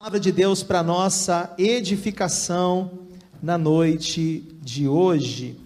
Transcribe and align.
palavra 0.00 0.20
de 0.20 0.30
Deus 0.30 0.62
para 0.62 0.80
nossa 0.80 1.52
edificação 1.58 3.00
na 3.42 3.58
noite 3.58 4.44
de 4.62 4.86
hoje. 4.86 5.58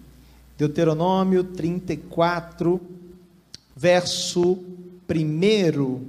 Deuteronômio 0.57 1.43
34, 1.43 2.81
verso 3.75 4.57
1. 5.07 6.07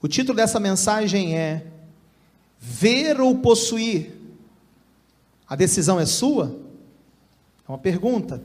O 0.00 0.06
título 0.06 0.36
dessa 0.36 0.60
mensagem 0.60 1.36
é 1.36 1.66
Ver 2.56 3.20
ou 3.20 3.38
possuir? 3.38 4.12
A 5.48 5.56
decisão 5.56 5.98
é 5.98 6.06
sua? 6.06 6.56
É 7.66 7.72
uma 7.72 7.78
pergunta 7.78 8.40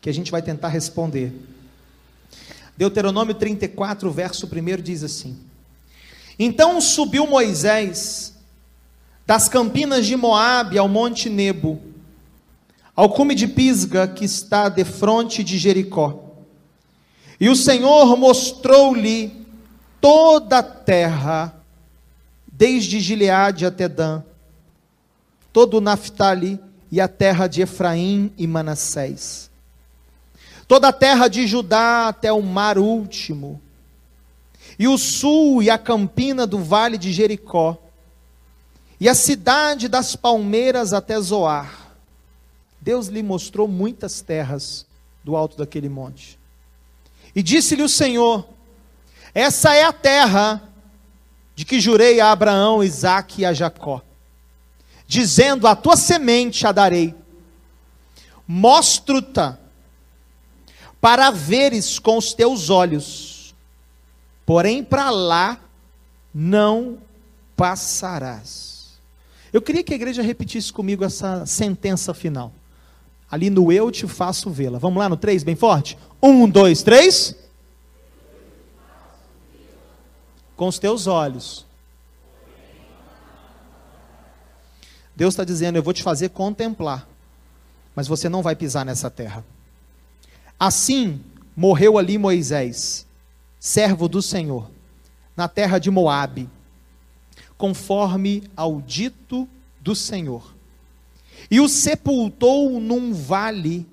que 0.00 0.10
a 0.10 0.12
gente 0.12 0.32
vai 0.32 0.42
tentar 0.42 0.70
responder. 0.70 1.32
Deuteronômio 2.76 3.36
34, 3.36 4.10
verso 4.10 4.46
1 4.46 4.82
diz 4.82 5.04
assim: 5.04 5.38
então 6.38 6.80
subiu 6.80 7.26
Moisés 7.26 8.34
das 9.26 9.48
campinas 9.48 10.06
de 10.06 10.16
Moabe 10.16 10.78
ao 10.78 10.88
monte 10.88 11.28
Nebo, 11.28 11.80
ao 12.94 13.10
cume 13.10 13.34
de 13.34 13.48
Pisga 13.48 14.06
que 14.06 14.24
está 14.24 14.68
defronte 14.68 15.42
de 15.42 15.58
Jericó. 15.58 16.22
E 17.40 17.48
o 17.48 17.56
Senhor 17.56 18.16
mostrou-lhe 18.16 19.46
toda 20.00 20.58
a 20.58 20.62
terra, 20.62 21.54
desde 22.50 23.00
Gileade 23.00 23.66
até 23.66 23.88
Dan, 23.88 24.22
todo 25.52 25.78
o 25.78 25.80
Naphtali 25.80 26.60
e 26.90 27.00
a 27.00 27.08
terra 27.08 27.46
de 27.46 27.62
Efraim 27.62 28.32
e 28.38 28.46
Manassés, 28.46 29.50
toda 30.68 30.88
a 30.88 30.92
terra 30.92 31.28
de 31.28 31.46
Judá 31.46 32.08
até 32.08 32.32
o 32.32 32.40
mar 32.40 32.78
último, 32.78 33.60
e 34.78 34.86
o 34.86 34.98
sul 34.98 35.62
e 35.62 35.70
a 35.70 35.78
campina 35.78 36.46
do 36.46 36.58
vale 36.58 36.98
de 36.98 37.12
Jericó, 37.12 37.78
e 39.00 39.08
a 39.08 39.14
cidade 39.14 39.88
das 39.88 40.16
palmeiras 40.16 40.92
até 40.92 41.18
Zoar. 41.20 41.92
Deus 42.80 43.08
lhe 43.08 43.22
mostrou 43.22 43.66
muitas 43.66 44.20
terras 44.20 44.86
do 45.24 45.36
alto 45.36 45.56
daquele 45.56 45.88
monte. 45.88 46.38
E 47.34 47.42
disse-lhe 47.42 47.82
o 47.82 47.88
Senhor: 47.88 48.46
Essa 49.34 49.74
é 49.74 49.84
a 49.84 49.92
terra 49.92 50.62
de 51.54 51.64
que 51.64 51.80
jurei 51.80 52.20
a 52.20 52.30
Abraão, 52.30 52.82
Isaque 52.82 53.42
e 53.42 53.44
a 53.44 53.52
Jacó, 53.52 54.02
dizendo: 55.06 55.66
A 55.66 55.74
tua 55.74 55.96
semente 55.96 56.66
a 56.66 56.72
darei. 56.72 57.14
Mostro-te 58.46 59.56
para 61.00 61.30
veres 61.30 61.98
com 61.98 62.16
os 62.16 62.32
teus 62.32 62.70
olhos 62.70 63.35
porém 64.46 64.82
para 64.84 65.10
lá 65.10 65.60
não 66.32 66.98
passarás. 67.56 69.00
Eu 69.52 69.60
queria 69.60 69.82
que 69.82 69.92
a 69.92 69.96
igreja 69.96 70.22
repetisse 70.22 70.72
comigo 70.72 71.04
essa 71.04 71.44
sentença 71.44 72.14
final. 72.14 72.52
Ali 73.28 73.50
no 73.50 73.72
eu 73.72 73.90
te 73.90 74.06
faço 74.06 74.50
vê-la. 74.50 74.78
Vamos 74.78 74.98
lá 74.98 75.08
no 75.08 75.16
três, 75.16 75.42
bem 75.42 75.56
forte? 75.56 75.98
Um, 76.22 76.48
dois, 76.48 76.82
três. 76.82 77.34
Com 80.54 80.68
os 80.68 80.78
teus 80.78 81.06
olhos. 81.06 81.66
Deus 85.14 85.32
está 85.32 85.42
dizendo: 85.42 85.76
Eu 85.76 85.82
vou 85.82 85.94
te 85.94 86.02
fazer 86.02 86.28
contemplar, 86.28 87.08
mas 87.94 88.06
você 88.06 88.28
não 88.28 88.42
vai 88.42 88.54
pisar 88.54 88.84
nessa 88.84 89.10
terra. 89.10 89.44
Assim 90.58 91.20
morreu 91.56 91.98
ali 91.98 92.18
Moisés 92.18 93.05
servo 93.66 94.08
do 94.08 94.22
Senhor, 94.22 94.70
na 95.36 95.48
terra 95.48 95.80
de 95.80 95.90
Moabe, 95.90 96.48
conforme 97.58 98.44
ao 98.56 98.80
dito 98.80 99.48
do 99.80 99.92
Senhor. 99.92 100.54
E 101.50 101.58
o 101.58 101.68
sepultou 101.68 102.78
num 102.78 103.12
vale 103.12 103.84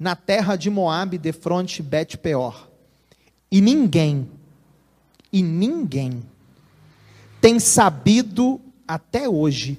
na 0.00 0.16
terra 0.16 0.56
de 0.56 0.68
Moabe, 0.68 1.16
de 1.16 1.30
fronte 1.32 1.80
Bet-peor. 1.80 2.68
E 3.52 3.60
ninguém, 3.60 4.28
e 5.32 5.44
ninguém 5.44 6.20
tem 7.40 7.60
sabido 7.60 8.60
até 8.86 9.28
hoje 9.28 9.78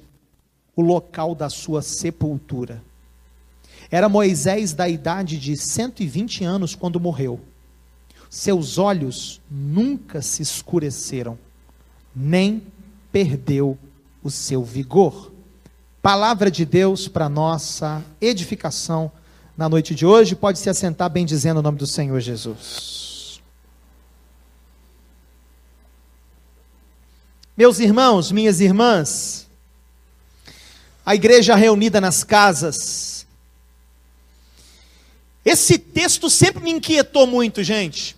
o 0.74 0.80
local 0.80 1.34
da 1.34 1.50
sua 1.50 1.82
sepultura. 1.82 2.82
Era 3.90 4.08
Moisés 4.08 4.72
da 4.72 4.88
idade 4.88 5.38
de 5.38 5.58
120 5.58 6.42
anos 6.42 6.74
quando 6.74 6.98
morreu 6.98 7.38
seus 8.36 8.76
olhos 8.76 9.40
nunca 9.50 10.20
se 10.20 10.42
escureceram, 10.42 11.38
nem 12.14 12.62
perdeu 13.10 13.78
o 14.22 14.30
seu 14.30 14.62
vigor. 14.62 15.32
Palavra 16.02 16.50
de 16.50 16.66
Deus 16.66 17.08
para 17.08 17.30
nossa 17.30 18.04
edificação 18.20 19.10
na 19.56 19.70
noite 19.70 19.94
de 19.94 20.04
hoje. 20.04 20.36
Pode 20.36 20.58
se 20.58 20.68
assentar 20.68 21.08
bem 21.08 21.24
dizendo 21.24 21.60
o 21.60 21.62
nome 21.62 21.78
do 21.78 21.86
Senhor 21.86 22.20
Jesus. 22.20 23.40
Meus 27.56 27.78
irmãos, 27.78 28.30
minhas 28.30 28.60
irmãs, 28.60 29.48
a 31.06 31.14
igreja 31.14 31.54
reunida 31.54 32.02
nas 32.02 32.22
casas, 32.22 33.26
esse 35.42 35.78
texto 35.78 36.28
sempre 36.28 36.62
me 36.62 36.70
inquietou 36.70 37.26
muito, 37.26 37.62
gente. 37.62 38.15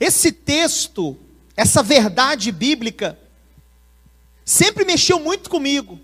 Esse 0.00 0.30
texto, 0.30 1.16
essa 1.56 1.82
verdade 1.82 2.52
bíblica, 2.52 3.18
sempre 4.44 4.84
mexeu 4.84 5.18
muito 5.18 5.50
comigo. 5.50 5.98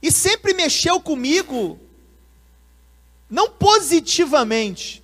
E 0.00 0.10
sempre 0.10 0.54
mexeu 0.54 1.00
comigo, 1.00 1.78
não 3.28 3.50
positivamente. 3.50 5.02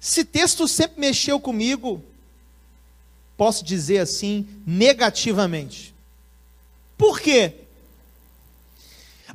Esse 0.00 0.24
texto 0.24 0.68
sempre 0.68 1.00
mexeu 1.00 1.40
comigo, 1.40 2.04
posso 3.36 3.64
dizer 3.64 4.00
assim, 4.00 4.46
negativamente. 4.66 5.94
Por 6.98 7.20
quê? 7.20 7.54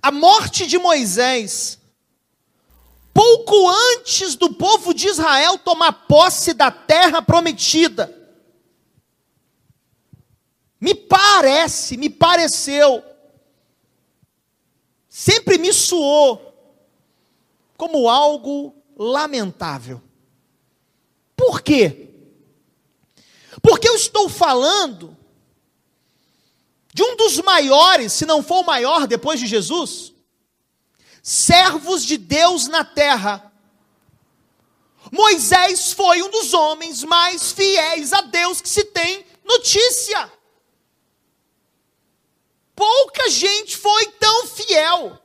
A 0.01 0.11
morte 0.11 0.67
de 0.67 0.77
Moisés 0.77 1.78
pouco 3.19 3.69
antes 3.97 4.35
do 4.35 4.53
povo 4.53 4.93
de 4.93 5.09
Israel 5.09 5.57
tomar 5.57 5.91
posse 6.07 6.53
da 6.53 6.71
terra 6.71 7.21
prometida. 7.21 8.17
Me 10.79 10.95
parece, 10.95 11.97
me 11.97 12.09
pareceu, 12.09 13.03
sempre 15.09 15.57
me 15.57 15.73
soou 15.73 16.53
como 17.75 18.07
algo 18.07 18.73
lamentável. 18.97 20.01
Por 21.35 21.61
quê? 21.61 22.07
Porque 23.61 23.89
eu 23.89 23.95
estou 23.95 24.29
falando 24.29 25.17
de 26.93 27.03
um 27.03 27.17
dos 27.17 27.37
maiores, 27.41 28.13
se 28.13 28.25
não 28.25 28.41
for 28.41 28.61
o 28.61 28.65
maior 28.65 29.05
depois 29.05 29.41
de 29.41 29.45
Jesus, 29.45 30.13
servos 31.29 32.03
de 32.03 32.17
Deus 32.17 32.67
na 32.67 32.83
terra. 32.83 33.53
Moisés 35.11 35.93
foi 35.93 36.23
um 36.23 36.31
dos 36.31 36.55
homens 36.55 37.03
mais 37.03 37.51
fiéis 37.51 38.11
a 38.13 38.21
Deus 38.21 38.59
que 38.59 38.67
se 38.67 38.83
tem 38.85 39.23
notícia. 39.45 40.31
Pouca 42.75 43.29
gente 43.29 43.77
foi 43.77 44.07
tão 44.13 44.47
fiel, 44.47 45.21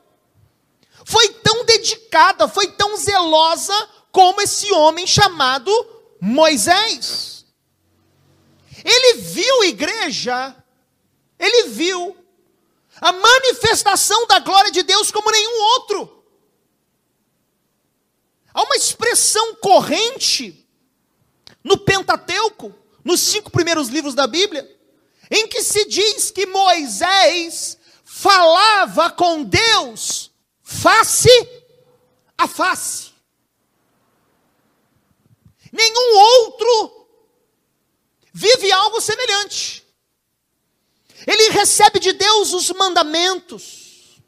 foi 1.07 1.27
tão 1.43 1.65
dedicada, 1.65 2.49
foi 2.49 2.67
tão 2.73 2.99
zelosa 2.99 3.89
como 4.13 4.43
esse 4.43 4.71
homem 4.73 5.07
chamado 5.07 5.73
Moisés. 6.21 7.47
Ele 8.85 9.23
viu 9.23 9.65
igreja, 9.65 10.55
ele 11.39 11.69
viu 11.69 12.15
a 13.01 13.13
manifestação 13.13 14.27
da 14.27 14.39
glória 14.39 14.71
de 14.71 14.83
Deus 14.83 15.11
como 15.11 15.31
nenhum 15.31 15.63
outro. 15.63 16.25
Há 18.53 18.63
uma 18.63 18.77
expressão 18.77 19.57
corrente 19.57 20.67
no 21.63 21.79
Pentateuco, 21.79 22.75
nos 23.05 23.21
cinco 23.21 23.51
primeiros 23.51 23.89
livros 23.89 24.15
da 24.15 24.27
Bíblia, 24.27 24.71
em 25.31 25.49
que 25.49 25.63
se 25.63 25.87
diz 25.87 26.31
que 26.31 26.47
Moisés 26.47 27.79
falava 28.05 29.11
com 29.11 29.43
Deus 29.43 30.31
face 30.63 31.29
a 32.39 32.47
face. 32.47 33.13
Nenhum 35.73 36.17
outro 36.17 37.09
vive 38.33 38.71
algo 38.71 39.01
semelhante. 39.01 39.84
Ele 41.27 41.51
recebe 41.51 41.99
de 41.99 42.13
Deus 42.13 42.53
os 42.53 42.71
mandamentos. 42.71 44.23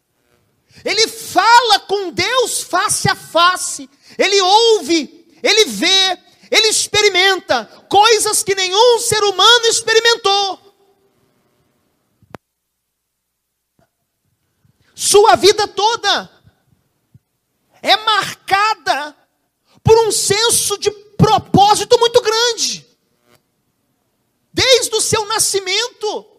Ele 0.84 1.08
fala 1.08 1.80
com 1.80 2.10
Deus 2.10 2.62
face 2.62 3.08
a 3.08 3.14
face. 3.14 3.88
Ele 4.18 4.40
ouve, 4.40 5.26
ele 5.42 5.64
vê, 5.66 6.18
ele 6.50 6.68
experimenta 6.68 7.66
coisas 7.88 8.42
que 8.42 8.54
nenhum 8.54 8.98
ser 9.00 9.22
humano 9.24 9.66
experimentou. 9.66 10.66
Sua 14.94 15.36
vida 15.36 15.68
toda 15.68 16.30
é 17.82 17.96
marcada 17.96 19.14
por 19.82 19.98
um 20.06 20.10
senso 20.10 20.78
de 20.78 20.90
propósito 20.90 21.98
muito 21.98 22.20
grande. 22.22 22.86
Desde 24.52 24.94
o 24.94 25.00
seu 25.00 25.26
nascimento, 25.26 26.35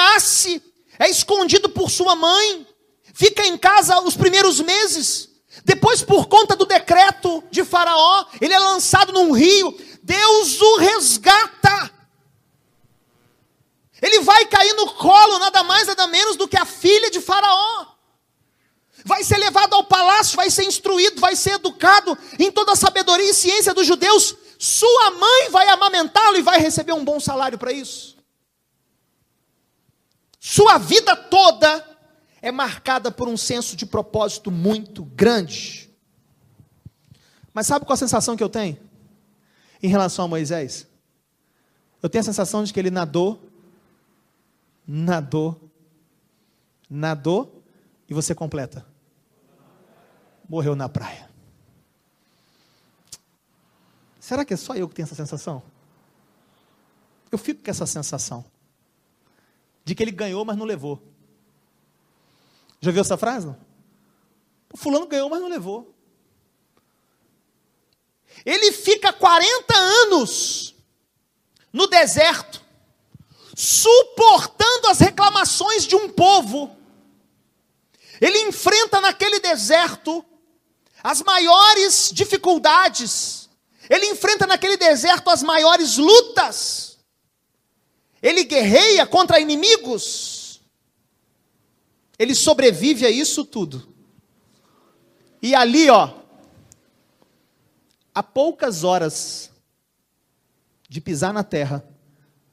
nasce, 0.00 0.62
é 0.98 1.08
escondido 1.08 1.68
por 1.68 1.90
sua 1.90 2.14
mãe, 2.16 2.66
fica 3.12 3.46
em 3.46 3.58
casa 3.58 4.00
os 4.00 4.16
primeiros 4.16 4.60
meses. 4.60 5.28
Depois, 5.64 6.02
por 6.02 6.26
conta 6.26 6.56
do 6.56 6.64
decreto 6.64 7.44
de 7.50 7.64
Faraó, 7.64 8.24
ele 8.40 8.54
é 8.54 8.58
lançado 8.58 9.12
num 9.12 9.32
rio. 9.32 9.76
Deus 10.02 10.60
o 10.60 10.76
resgata. 10.78 11.90
Ele 14.00 14.20
vai 14.20 14.46
cair 14.46 14.72
no 14.74 14.92
colo, 14.92 15.38
nada 15.38 15.62
mais, 15.62 15.86
nada 15.86 16.06
menos 16.06 16.36
do 16.36 16.48
que 16.48 16.56
a 16.56 16.64
filha 16.64 17.10
de 17.10 17.20
Faraó. 17.20 17.86
Vai 19.04 19.24
ser 19.24 19.36
levado 19.38 19.74
ao 19.74 19.84
palácio, 19.84 20.36
vai 20.36 20.50
ser 20.50 20.64
instruído, 20.64 21.20
vai 21.20 21.36
ser 21.36 21.54
educado 21.54 22.16
em 22.38 22.50
toda 22.50 22.72
a 22.72 22.76
sabedoria 22.76 23.30
e 23.30 23.34
ciência 23.34 23.74
dos 23.74 23.86
judeus. 23.86 24.34
Sua 24.58 25.10
mãe 25.10 25.50
vai 25.50 25.68
amamentá-lo 25.68 26.36
e 26.38 26.42
vai 26.42 26.58
receber 26.58 26.92
um 26.92 27.04
bom 27.04 27.18
salário 27.18 27.58
para 27.58 27.72
isso. 27.72 28.19
Sua 30.40 30.78
vida 30.78 31.14
toda 31.14 31.86
é 32.40 32.50
marcada 32.50 33.12
por 33.12 33.28
um 33.28 33.36
senso 33.36 33.76
de 33.76 33.84
propósito 33.84 34.50
muito 34.50 35.04
grande. 35.04 35.90
Mas 37.52 37.66
sabe 37.66 37.84
qual 37.84 37.92
a 37.92 37.98
sensação 37.98 38.34
que 38.34 38.42
eu 38.42 38.48
tenho 38.48 38.78
em 39.82 39.88
relação 39.88 40.24
a 40.24 40.28
Moisés? 40.28 40.86
Eu 42.02 42.08
tenho 42.08 42.22
a 42.22 42.24
sensação 42.24 42.64
de 42.64 42.72
que 42.72 42.80
ele 42.80 42.90
nadou, 42.90 43.50
nadou, 44.86 45.70
nadou 46.88 47.62
e 48.08 48.14
você 48.14 48.34
completa. 48.34 48.86
Morreu 50.48 50.74
na 50.74 50.88
praia. 50.88 51.28
Será 54.18 54.42
que 54.42 54.54
é 54.54 54.56
só 54.56 54.74
eu 54.74 54.88
que 54.88 54.94
tenho 54.94 55.04
essa 55.04 55.14
sensação? 55.14 55.62
Eu 57.30 57.36
fico 57.36 57.62
com 57.62 57.70
essa 57.70 57.84
sensação 57.84 58.42
de 59.84 59.94
que 59.94 60.02
ele 60.02 60.10
ganhou, 60.10 60.44
mas 60.44 60.56
não 60.56 60.66
levou. 60.66 61.02
Já 62.80 62.90
viu 62.90 63.00
essa 63.00 63.16
frase? 63.16 63.54
O 64.72 64.76
fulano 64.76 65.06
ganhou, 65.06 65.28
mas 65.28 65.40
não 65.40 65.48
levou. 65.48 65.94
Ele 68.44 68.72
fica 68.72 69.12
40 69.12 69.76
anos 69.76 70.74
no 71.72 71.86
deserto, 71.86 72.62
suportando 73.54 74.88
as 74.88 74.98
reclamações 74.98 75.86
de 75.86 75.94
um 75.94 76.08
povo. 76.08 76.76
Ele 78.20 78.38
enfrenta 78.42 79.00
naquele 79.00 79.40
deserto 79.40 80.24
as 81.02 81.22
maiores 81.22 82.10
dificuldades. 82.12 83.48
Ele 83.88 84.06
enfrenta 84.06 84.46
naquele 84.46 84.76
deserto 84.76 85.28
as 85.30 85.42
maiores 85.42 85.96
lutas. 85.96 86.89
Ele 88.22 88.44
guerreia 88.44 89.06
contra 89.06 89.40
inimigos 89.40 90.40
ele 92.20 92.34
sobrevive 92.34 93.06
a 93.06 93.10
isso 93.10 93.46
tudo. 93.46 93.88
E 95.40 95.54
ali, 95.54 95.88
ó, 95.88 96.18
a 98.14 98.22
poucas 98.22 98.84
horas 98.84 99.50
de 100.86 101.00
pisar 101.00 101.32
na 101.32 101.42
terra, 101.42 101.82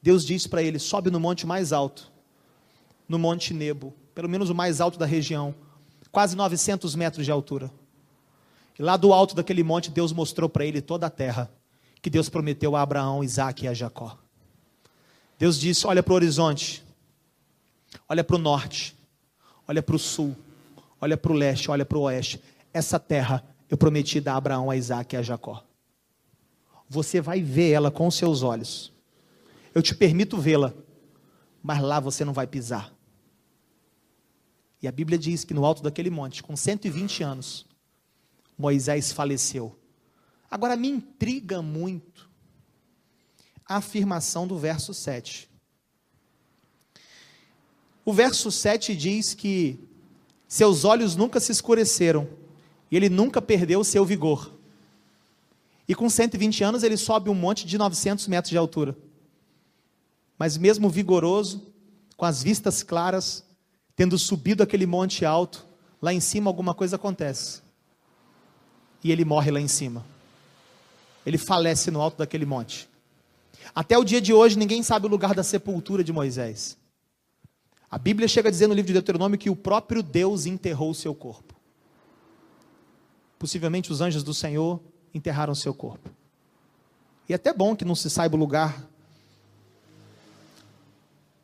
Deus 0.01 0.25
diz 0.25 0.47
para 0.47 0.63
ele: 0.63 0.79
sobe 0.79 1.11
no 1.11 1.19
monte 1.19 1.45
mais 1.45 1.73
alto, 1.73 2.09
no 3.09 3.19
Monte 3.19 3.53
Nebo, 3.53 3.93
pelo 4.15 4.29
menos 4.29 4.49
o 4.49 4.55
mais 4.55 4.79
alto 4.79 4.97
da 4.97 5.05
região, 5.05 5.53
quase 6.13 6.33
900 6.33 6.95
metros 6.95 7.25
de 7.25 7.31
altura. 7.33 7.69
E 8.79 8.81
lá 8.81 8.95
do 8.95 9.11
alto 9.11 9.35
daquele 9.35 9.63
monte, 9.63 9.91
Deus 9.91 10.13
mostrou 10.13 10.47
para 10.47 10.63
ele 10.63 10.79
toda 10.81 11.07
a 11.07 11.09
terra 11.09 11.51
que 12.01 12.09
Deus 12.09 12.29
prometeu 12.29 12.73
a 12.73 12.81
Abraão, 12.81 13.21
Isaac 13.21 13.65
e 13.65 13.67
a 13.67 13.73
Jacó. 13.73 14.17
Deus 15.37 15.59
disse: 15.59 15.85
olha 15.85 16.01
para 16.01 16.13
o 16.13 16.15
horizonte, 16.15 16.83
olha 18.09 18.23
para 18.23 18.35
o 18.35 18.39
norte, 18.39 18.95
olha 19.67 19.83
para 19.83 19.95
o 19.95 19.99
sul, 19.99 20.35
olha 20.99 21.15
para 21.17 21.31
o 21.31 21.35
leste, 21.35 21.69
olha 21.69 21.85
para 21.85 21.97
o 21.97 22.01
oeste. 22.01 22.41
Essa 22.73 22.99
terra 22.99 23.43
eu 23.69 23.77
prometi 23.77 24.19
dar 24.19 24.33
a 24.33 24.37
Abraão, 24.37 24.69
a 24.69 24.77
Isaac 24.77 25.15
e 25.15 25.17
a 25.17 25.21
Jacó. 25.21 25.63
Você 26.89 27.19
vai 27.19 27.41
ver 27.41 27.71
ela 27.71 27.91
com 27.91 28.07
os 28.07 28.15
seus 28.15 28.41
olhos. 28.41 28.91
Eu 29.75 29.81
te 29.81 29.93
permito 29.93 30.37
vê-la, 30.37 30.73
mas 31.61 31.81
lá 31.81 31.99
você 31.99 32.23
não 32.23 32.33
vai 32.33 32.47
pisar. 32.47 32.93
E 34.81 34.87
a 34.87 34.91
Bíblia 34.91 35.17
diz 35.17 35.43
que 35.43 35.53
no 35.53 35.65
alto 35.65 35.83
daquele 35.83 36.09
monte, 36.09 36.41
com 36.41 36.55
120 36.55 37.23
anos, 37.23 37.65
Moisés 38.57 39.11
faleceu. 39.11 39.77
Agora 40.49 40.75
me 40.75 40.87
intriga 40.87 41.61
muito 41.61 42.26
afirmação 43.67 44.47
do 44.47 44.57
verso 44.57 44.93
7. 44.93 45.49
O 48.05 48.13
verso 48.13 48.51
7 48.51 48.95
diz 48.95 49.33
que 49.33 49.79
seus 50.47 50.85
olhos 50.85 51.15
nunca 51.15 51.39
se 51.39 51.51
escureceram 51.51 52.27
e 52.89 52.95
ele 52.95 53.09
nunca 53.09 53.41
perdeu 53.41 53.83
seu 53.83 54.05
vigor. 54.05 54.53
E 55.87 55.93
com 55.93 56.09
120 56.09 56.63
anos 56.63 56.83
ele 56.83 56.97
sobe 56.97 57.29
um 57.29 57.33
monte 57.33 57.65
de 57.65 57.77
900 57.77 58.27
metros 58.27 58.49
de 58.49 58.57
altura. 58.57 58.97
Mas 60.37 60.57
mesmo 60.57 60.89
vigoroso, 60.89 61.67
com 62.15 62.25
as 62.25 62.43
vistas 62.43 62.83
claras, 62.83 63.43
tendo 63.95 64.17
subido 64.17 64.63
aquele 64.63 64.85
monte 64.85 65.25
alto, 65.25 65.65
lá 66.01 66.13
em 66.13 66.19
cima 66.19 66.49
alguma 66.49 66.73
coisa 66.73 66.95
acontece. 66.95 67.61
E 69.03 69.11
ele 69.11 69.25
morre 69.25 69.51
lá 69.51 69.59
em 69.59 69.67
cima. 69.67 70.05
Ele 71.25 71.37
falece 71.37 71.91
no 71.91 72.01
alto 72.01 72.17
daquele 72.17 72.45
monte. 72.45 72.87
Até 73.73 73.97
o 73.97 74.03
dia 74.03 74.21
de 74.21 74.33
hoje 74.33 74.57
ninguém 74.57 74.83
sabe 74.83 75.05
o 75.05 75.09
lugar 75.09 75.33
da 75.33 75.43
sepultura 75.43 76.03
de 76.03 76.13
Moisés. 76.13 76.77
A 77.89 77.97
Bíblia 77.97 78.27
chega 78.27 78.49
a 78.49 78.51
dizer 78.51 78.67
no 78.67 78.73
livro 78.73 78.87
de 78.87 78.93
Deuteronômio 78.93 79.37
que 79.37 79.49
o 79.49 79.55
próprio 79.55 80.03
Deus 80.03 80.45
enterrou 80.45 80.91
o 80.91 80.95
seu 80.95 81.15
corpo. 81.15 81.55
Possivelmente 83.39 83.91
os 83.91 84.01
anjos 84.01 84.23
do 84.23 84.33
Senhor 84.33 84.81
enterraram 85.13 85.53
o 85.53 85.55
seu 85.55 85.73
corpo. 85.73 86.09
E 87.29 87.33
é 87.33 87.35
até 87.35 87.53
bom 87.53 87.75
que 87.75 87.85
não 87.85 87.95
se 87.95 88.09
saiba 88.09 88.35
o 88.35 88.39
lugar 88.39 88.87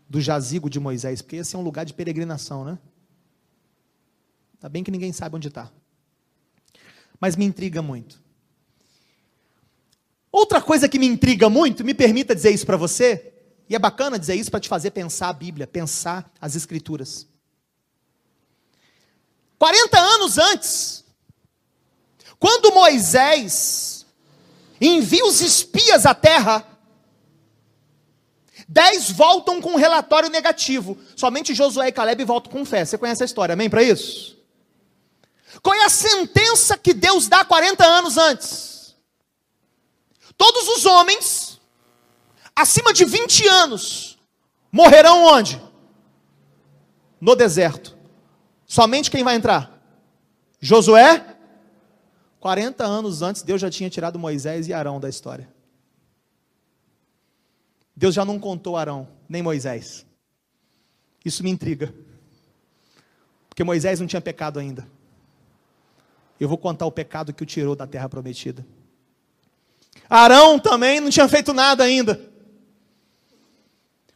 do 0.10 0.22
jazigo 0.22 0.70
de 0.70 0.80
Moisés, 0.80 1.22
porque 1.22 1.38
esse 1.38 1.56
é 1.56 1.60
um 1.60 1.64
lugar 1.64 1.86
de 1.86 1.94
peregrinação, 1.94 2.64
né? 2.64 2.78
Ainda 4.56 4.70
bem 4.70 4.84
que 4.84 4.92
ninguém 4.92 5.12
sabe 5.12 5.36
onde 5.36 5.50
está. 5.50 5.72
Mas 7.20 7.36
me 7.36 7.46
intriga 7.46 7.82
muito. 7.82 8.23
Outra 10.34 10.60
coisa 10.60 10.90
que 10.90 10.98
me 10.98 11.06
intriga 11.06 11.48
muito, 11.48 11.86
me 11.86 11.94
permita 11.94 12.34
dizer 12.34 12.50
isso 12.50 12.66
para 12.66 12.76
você, 12.76 13.32
e 13.70 13.76
é 13.76 13.80
bacana 13.80 14.18
dizer 14.18 14.34
isso 14.34 14.50
para 14.50 14.60
te 14.60 14.68
fazer 14.68 14.90
pensar 14.90 15.30
a 15.30 15.34
Bíblia, 15.34 15.68
pensar 15.68 16.28
as 16.42 16.56
Escrituras. 16.56 17.28
40 19.60 20.00
anos 20.00 20.40
antes, 20.40 21.06
quando 22.40 22.74
Moisés 22.74 24.08
envia 24.82 25.24
os 25.24 25.40
espias 25.40 26.04
à 26.04 26.16
terra, 26.16 26.66
dez 28.68 29.12
voltam 29.12 29.62
com 29.62 29.74
um 29.74 29.78
relatório 29.78 30.30
negativo. 30.30 30.98
Somente 31.16 31.54
Josué 31.54 31.90
e 31.90 31.92
Caleb 31.92 32.26
voltam 32.26 32.52
com 32.52 32.66
fé. 32.66 32.84
Você 32.84 32.98
conhece 32.98 33.22
a 33.22 33.26
história, 33.28 33.54
amém 33.54 33.70
para 33.70 33.84
isso? 33.84 34.36
Qual 35.62 35.76
é 35.76 35.86
a 35.86 35.90
sentença 35.90 36.76
que 36.76 36.92
Deus 36.92 37.28
dá 37.28 37.46
40 37.46 37.86
anos 37.86 38.18
antes? 38.18 38.73
Todos 40.38 40.68
os 40.68 40.86
homens 40.86 41.62
acima 42.56 42.94
de 42.94 43.06
20 43.06 43.48
anos, 43.48 44.20
morrerão 44.72 45.26
onde? 45.26 45.62
No 47.20 47.36
deserto. 47.36 47.98
Somente 48.66 49.10
quem 49.10 49.24
vai 49.24 49.36
entrar? 49.36 49.72
Josué? 50.60 51.38
40 52.40 52.84
anos 52.84 53.22
antes, 53.22 53.42
Deus 53.42 53.62
já 53.62 53.70
tinha 53.70 53.90
tirado 53.90 54.20
Moisés 54.20 54.68
e 54.68 54.74
Arão 54.74 55.00
da 55.00 55.08
história. 55.08 55.48
Deus 57.96 58.14
já 58.14 58.26
não 58.26 58.40
contou 58.40 58.76
Arão, 58.76 59.08
nem 59.30 59.42
Moisés. 59.42 60.06
Isso 61.24 61.44
me 61.44 61.50
intriga. 61.50 61.94
Porque 63.48 63.64
Moisés 63.64 64.00
não 64.00 64.08
tinha 64.08 64.22
pecado 64.22 64.60
ainda. 64.60 64.88
Eu 66.40 66.50
vou 66.50 66.58
contar 66.58 66.86
o 66.86 66.92
pecado 66.92 67.34
que 67.34 67.44
o 67.44 67.46
tirou 67.46 67.76
da 67.76 67.88
terra 67.88 68.10
prometida. 68.10 68.66
Arão 70.10 70.60
também 70.60 71.00
não 71.00 71.10
tinha 71.10 71.28
feito 71.28 71.54
nada 71.54 71.84
ainda. 71.84 72.20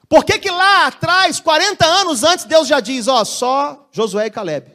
Por 0.09 0.23
que, 0.23 0.39
que 0.39 0.49
lá 0.49 0.87
atrás, 0.87 1.39
40 1.39 1.85
anos 1.85 2.23
antes, 2.23 2.45
Deus 2.45 2.67
já 2.67 2.79
diz: 2.79 3.07
ó, 3.07 3.25
só 3.25 3.87
Josué 3.91 4.27
e 4.27 4.31
Caleb? 4.31 4.71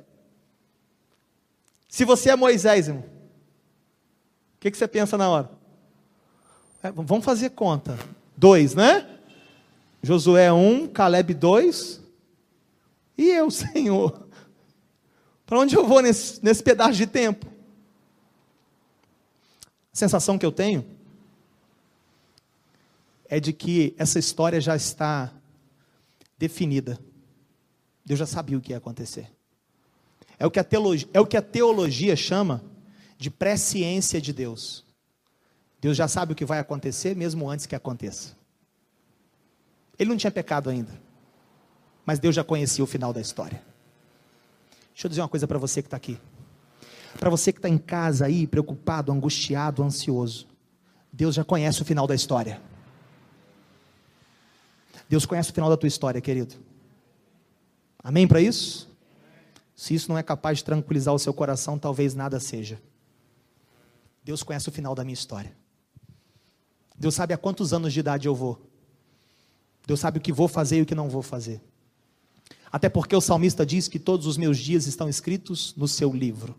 Se 1.88 2.04
você 2.04 2.30
é 2.30 2.37
Moisés, 2.37 2.88
irmão, 2.88 3.12
que, 4.62 4.71
que 4.71 4.78
você 4.78 4.87
pensa 4.87 5.18
na 5.18 5.28
hora? 5.28 5.50
É, 6.80 6.92
vamos 6.92 7.25
fazer 7.25 7.50
conta. 7.50 7.99
Dois, 8.37 8.76
né? 8.76 9.09
Josué 10.00 10.52
um, 10.52 10.87
Caleb 10.87 11.35
dois. 11.35 12.00
E 13.18 13.28
eu, 13.28 13.50
Senhor? 13.52 14.28
Para 15.44 15.59
onde 15.59 15.75
eu 15.75 15.85
vou 15.85 16.00
nesse, 16.00 16.42
nesse 16.44 16.62
pedaço 16.62 16.92
de 16.92 17.09
tempo? 17.09 17.51
A 19.93 19.97
sensação 19.97 20.39
que 20.39 20.47
eu 20.47 20.53
tenho 20.53 20.85
é 23.29 23.39
de 23.39 23.53
que 23.53 23.95
essa 23.99 24.19
história 24.19 24.61
já 24.61 24.75
está 24.75 25.33
definida. 26.39 26.99
Deus 28.05 28.19
já 28.19 28.27
sabia 28.27 28.57
o 28.57 28.61
que 28.61 28.73
ia 28.73 28.79
acontecer. 28.79 29.31
É 30.39 30.47
o 30.47 30.51
que 30.51 30.59
a 30.59 30.65
teologia, 30.65 31.09
é 31.13 31.21
o 31.21 31.27
que 31.27 31.37
a 31.37 31.43
teologia 31.43 32.17
chama 32.17 32.65
de 33.17 33.31
presciência 33.31 34.21
de 34.21 34.33
Deus. 34.33 34.85
Deus 35.81 35.97
já 35.97 36.09
sabe 36.09 36.33
o 36.33 36.37
que 36.37 36.45
vai 36.45 36.59
acontecer 36.59 37.15
mesmo 37.15 37.49
antes 37.49 37.67
que 37.67 37.75
aconteça. 37.75 38.37
Ele 39.99 40.11
não 40.11 40.17
tinha 40.17 40.31
pecado 40.31 40.71
ainda, 40.71 40.93
mas 42.05 42.19
Deus 42.19 42.35
já 42.35 42.43
conhecia 42.43 42.83
o 42.83 42.87
final 42.87 43.13
da 43.13 43.21
história. 43.21 43.63
Deixa 44.93 45.07
eu 45.07 45.09
dizer 45.09 45.21
uma 45.21 45.29
coisa 45.29 45.47
para 45.47 45.59
você 45.59 45.81
que 45.83 45.87
está 45.87 45.97
aqui. 45.97 46.19
Para 47.19 47.31
você 47.31 47.52
que 47.52 47.59
está 47.59 47.69
em 47.69 47.78
casa 47.78 48.26
aí, 48.26 48.47
preocupado, 48.47 49.12
angustiado, 49.12 49.83
ansioso. 49.83 50.47
Deus 51.12 51.35
já 51.35 51.45
conhece 51.45 51.83
o 51.83 51.85
final 51.85 52.07
da 52.07 52.14
história. 52.14 52.61
Deus 55.09 55.26
conhece 55.26 55.50
o 55.50 55.54
final 55.54 55.69
da 55.69 55.76
tua 55.76 55.87
história, 55.87 56.21
querido. 56.21 56.54
Amém 58.02 58.26
para 58.26 58.40
isso? 58.40 58.88
Se 59.76 59.95
isso 59.95 60.09
não 60.09 60.16
é 60.16 60.23
capaz 60.23 60.59
de 60.59 60.64
tranquilizar 60.64 61.12
o 61.14 61.19
seu 61.19 61.35
coração, 61.35 61.78
talvez 61.78 62.14
nada 62.14 62.40
seja. 62.40 62.81
Deus 64.25 64.42
conhece 64.42 64.69
o 64.69 64.73
final 64.73 64.95
da 64.95 65.04
minha 65.04 65.14
história. 65.14 65.54
Deus 66.97 67.14
sabe 67.14 67.35
a 67.35 67.38
quantos 67.38 67.73
anos 67.73 67.92
de 67.92 68.00
idade 68.00 68.26
eu 68.26 68.35
vou. 68.35 68.61
Deus 69.87 70.00
sabe 70.00 70.19
o 70.19 70.21
que 70.21 70.33
vou 70.33 70.49
fazer 70.49 70.78
e 70.78 70.83
o 70.83 70.87
que 70.87 70.95
não 70.95 71.09
vou 71.09 71.23
fazer. 71.23 71.61
Até 72.71 72.88
porque 72.88 73.14
o 73.14 73.21
salmista 73.21 73.66
diz 73.66 73.88
que 73.88 73.99
todos 73.99 74.26
os 74.26 74.37
meus 74.37 74.57
dias 74.57 74.87
estão 74.87 75.09
escritos 75.09 75.75
no 75.76 75.87
seu 75.87 76.12
livro. 76.12 76.54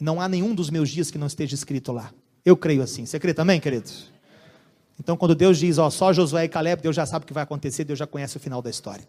E 0.00 0.04
não 0.04 0.20
há 0.20 0.28
nenhum 0.28 0.54
dos 0.54 0.70
meus 0.70 0.90
dias 0.90 1.10
que 1.10 1.18
não 1.18 1.26
esteja 1.26 1.54
escrito 1.54 1.92
lá. 1.92 2.12
Eu 2.44 2.56
creio 2.56 2.82
assim. 2.82 3.06
Você 3.06 3.18
crê 3.18 3.32
também, 3.32 3.60
queridos? 3.60 4.12
Então, 4.98 5.16
quando 5.16 5.34
Deus 5.34 5.58
diz, 5.58 5.78
ó, 5.78 5.90
só 5.90 6.12
Josué 6.12 6.44
e 6.44 6.48
Caleb, 6.48 6.82
Deus 6.82 6.94
já 6.94 7.06
sabe 7.06 7.24
o 7.24 7.26
que 7.26 7.32
vai 7.32 7.42
acontecer, 7.42 7.84
Deus 7.84 7.98
já 7.98 8.06
conhece 8.06 8.36
o 8.36 8.40
final 8.40 8.62
da 8.62 8.70
história. 8.70 9.06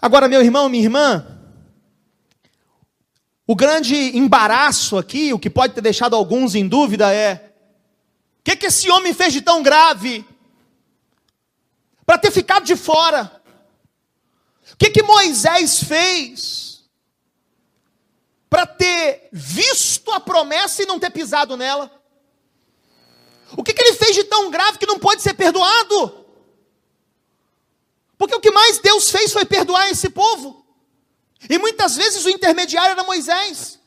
Agora, 0.00 0.28
meu 0.28 0.42
irmão, 0.42 0.68
minha 0.68 0.84
irmã, 0.84 1.26
o 3.46 3.56
grande 3.56 3.94
embaraço 4.16 4.98
aqui, 4.98 5.32
o 5.32 5.38
que 5.38 5.48
pode 5.48 5.74
ter 5.74 5.80
deixado 5.80 6.14
alguns 6.14 6.54
em 6.54 6.68
dúvida 6.68 7.12
é: 7.12 7.54
o 8.40 8.42
que, 8.44 8.56
que 8.56 8.66
esse 8.66 8.90
homem 8.90 9.14
fez 9.14 9.32
de 9.32 9.40
tão 9.40 9.62
grave 9.62 10.24
para 12.04 12.18
ter 12.18 12.30
ficado 12.30 12.64
de 12.64 12.76
fora? 12.76 13.32
O 14.72 14.76
que, 14.76 14.90
que 14.90 15.02
Moisés 15.02 15.82
fez 15.82 16.67
para 18.48 18.66
ter 18.66 19.28
visto 19.32 20.10
a 20.12 20.20
promessa 20.20 20.82
e 20.82 20.86
não 20.86 20.98
ter 20.98 21.10
pisado 21.10 21.56
nela? 21.56 21.90
O 23.56 23.62
que, 23.62 23.72
que 23.72 23.82
ele 23.82 23.94
fez 23.94 24.14
de 24.14 24.24
tão 24.24 24.50
grave 24.50 24.78
que 24.78 24.86
não 24.86 24.98
pode 24.98 25.22
ser 25.22 25.34
perdoado? 25.34 26.26
Porque 28.16 28.34
o 28.34 28.40
que 28.40 28.50
mais 28.50 28.78
Deus 28.78 29.10
fez 29.10 29.32
foi 29.32 29.44
perdoar 29.44 29.88
esse 29.90 30.10
povo. 30.10 30.66
E 31.48 31.58
muitas 31.58 31.96
vezes 31.96 32.24
o 32.24 32.30
intermediário 32.30 32.92
era 32.92 33.04
Moisés. 33.04 33.78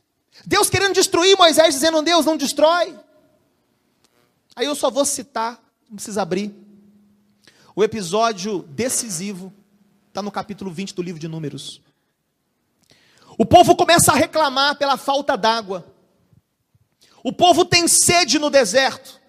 Deus 0.46 0.70
querendo 0.70 0.94
destruir 0.94 1.38
Moisés, 1.38 1.74
dizendo: 1.74 2.02
Deus, 2.02 2.26
não 2.26 2.38
destrói. 2.38 2.98
Aí 4.56 4.66
eu 4.66 4.76
só 4.76 4.90
vou 4.90 5.06
citar, 5.06 5.62
não 5.90 5.96
precisa 5.96 6.22
abrir. 6.22 6.54
O 7.76 7.84
episódio 7.84 8.64
decisivo 8.64 9.54
está 10.08 10.22
no 10.22 10.32
capítulo 10.32 10.72
20 10.72 10.94
do 10.94 11.02
livro 11.02 11.20
de 11.20 11.28
Números. 11.28 11.82
O 13.38 13.46
povo 13.46 13.76
começa 13.76 14.12
a 14.12 14.16
reclamar 14.16 14.76
pela 14.76 14.98
falta 14.98 15.38
d'água. 15.38 15.86
O 17.24 17.32
povo 17.32 17.64
tem 17.66 17.88
sede 17.88 18.40
no 18.40 18.50
deserto. 18.50 19.20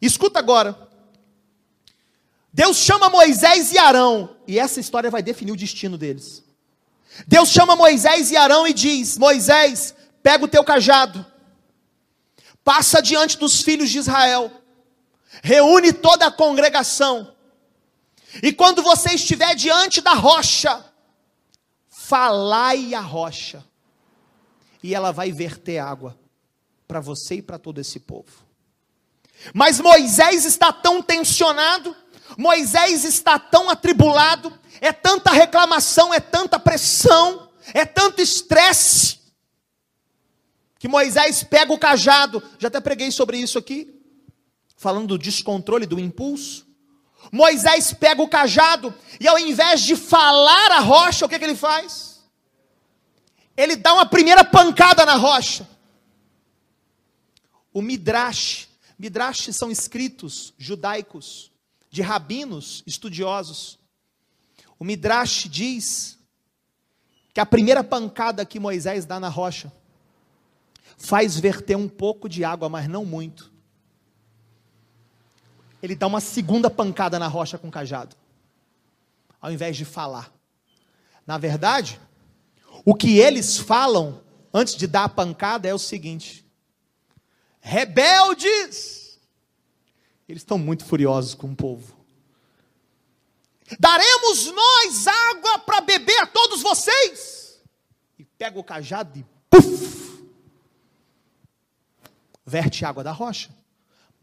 Escuta 0.00 0.38
agora. 0.38 0.86
Deus 2.52 2.78
chama 2.78 3.10
Moisés 3.10 3.72
e 3.72 3.78
Arão, 3.78 4.34
e 4.46 4.58
essa 4.58 4.80
história 4.80 5.10
vai 5.10 5.22
definir 5.22 5.52
o 5.52 5.56
destino 5.56 5.98
deles. 5.98 6.42
Deus 7.26 7.50
chama 7.50 7.76
Moisés 7.76 8.30
e 8.30 8.36
Arão 8.36 8.66
e 8.66 8.72
diz: 8.72 9.18
Moisés, 9.18 9.94
pega 10.22 10.44
o 10.44 10.48
teu 10.48 10.64
cajado, 10.64 11.24
passa 12.64 13.02
diante 13.02 13.38
dos 13.38 13.60
filhos 13.60 13.90
de 13.90 13.98
Israel, 13.98 14.50
reúne 15.42 15.92
toda 15.92 16.26
a 16.26 16.32
congregação, 16.32 17.30
e 18.42 18.52
quando 18.52 18.82
você 18.82 19.14
estiver 19.14 19.54
diante 19.54 20.00
da 20.00 20.14
rocha, 20.14 20.82
falai 22.08 22.94
a 22.94 23.00
rocha, 23.00 23.64
e 24.82 24.94
ela 24.94 25.10
vai 25.10 25.32
verter 25.32 25.78
água 25.78 26.16
para 26.86 27.00
você 27.00 27.36
e 27.36 27.42
para 27.42 27.58
todo 27.58 27.80
esse 27.80 27.98
povo. 27.98 28.46
Mas 29.52 29.80
Moisés 29.80 30.44
está 30.44 30.72
tão 30.72 31.02
tensionado, 31.02 31.96
Moisés 32.38 33.04
está 33.04 33.38
tão 33.38 33.68
atribulado, 33.68 34.56
é 34.80 34.92
tanta 34.92 35.32
reclamação, 35.32 36.14
é 36.14 36.20
tanta 36.20 36.60
pressão, 36.60 37.50
é 37.74 37.84
tanto 37.84 38.22
estresse, 38.22 39.18
que 40.78 40.86
Moisés 40.86 41.42
pega 41.42 41.72
o 41.72 41.78
cajado, 41.78 42.42
já 42.58 42.68
até 42.68 42.80
preguei 42.80 43.10
sobre 43.10 43.38
isso 43.38 43.58
aqui, 43.58 44.00
falando 44.76 45.08
do 45.08 45.18
descontrole, 45.18 45.86
do 45.86 45.98
impulso. 45.98 46.65
Moisés 47.32 47.92
pega 47.92 48.22
o 48.22 48.28
cajado 48.28 48.94
e 49.20 49.26
ao 49.26 49.38
invés 49.38 49.80
de 49.80 49.96
falar 49.96 50.72
a 50.72 50.80
rocha, 50.80 51.26
o 51.26 51.28
que, 51.28 51.38
que 51.38 51.44
ele 51.44 51.56
faz? 51.56 52.24
Ele 53.56 53.76
dá 53.76 53.94
uma 53.94 54.06
primeira 54.06 54.44
pancada 54.44 55.04
na 55.06 55.14
rocha. 55.14 55.66
O 57.72 57.82
Midrash, 57.82 58.68
Midrash 58.98 59.52
são 59.52 59.70
escritos 59.70 60.54
judaicos 60.58 61.50
de 61.90 62.02
rabinos 62.02 62.82
estudiosos. 62.86 63.78
O 64.78 64.84
Midrash 64.84 65.48
diz 65.48 66.18
que 67.32 67.40
a 67.40 67.46
primeira 67.46 67.84
pancada 67.84 68.44
que 68.44 68.60
Moisés 68.60 69.04
dá 69.04 69.20
na 69.20 69.28
rocha 69.28 69.72
faz 70.96 71.38
verter 71.38 71.76
um 71.76 71.88
pouco 71.88 72.28
de 72.28 72.44
água, 72.44 72.68
mas 72.68 72.88
não 72.88 73.04
muito. 73.04 73.52
Ele 75.86 75.94
dá 75.94 76.08
uma 76.08 76.20
segunda 76.20 76.68
pancada 76.68 77.16
na 77.16 77.28
rocha 77.28 77.56
com 77.56 77.68
o 77.68 77.70
cajado, 77.70 78.16
ao 79.40 79.52
invés 79.52 79.76
de 79.76 79.84
falar. 79.84 80.32
Na 81.24 81.38
verdade, 81.38 82.00
o 82.84 82.92
que 82.92 83.18
eles 83.20 83.56
falam 83.56 84.20
antes 84.52 84.74
de 84.74 84.88
dar 84.88 85.04
a 85.04 85.08
pancada 85.08 85.68
é 85.68 85.72
o 85.72 85.78
seguinte: 85.78 86.44
rebeldes, 87.60 89.20
eles 90.28 90.42
estão 90.42 90.58
muito 90.58 90.84
furiosos 90.84 91.34
com 91.34 91.52
o 91.52 91.54
povo. 91.54 91.96
Daremos 93.78 94.46
nós 94.46 95.06
água 95.06 95.60
para 95.60 95.82
beber 95.82 96.18
a 96.18 96.26
todos 96.26 96.62
vocês. 96.62 97.62
E 98.18 98.24
pega 98.24 98.58
o 98.58 98.64
cajado 98.64 99.20
e 99.20 99.24
puf, 99.48 100.26
verte 102.44 102.84
água 102.84 103.04
da 103.04 103.12
rocha, 103.12 103.54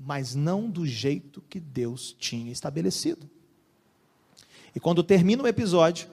mas 0.06 0.36
não 0.36 0.70
do 0.70 0.86
jeito 0.86 1.42
que 1.50 1.60
Deus 1.60 2.16
tinha 2.20 2.52
estabelecido. 2.52 3.30
E 4.76 4.80
quando 4.80 5.04
termina 5.04 5.44
o 5.44 5.48
episódio, 5.48 6.10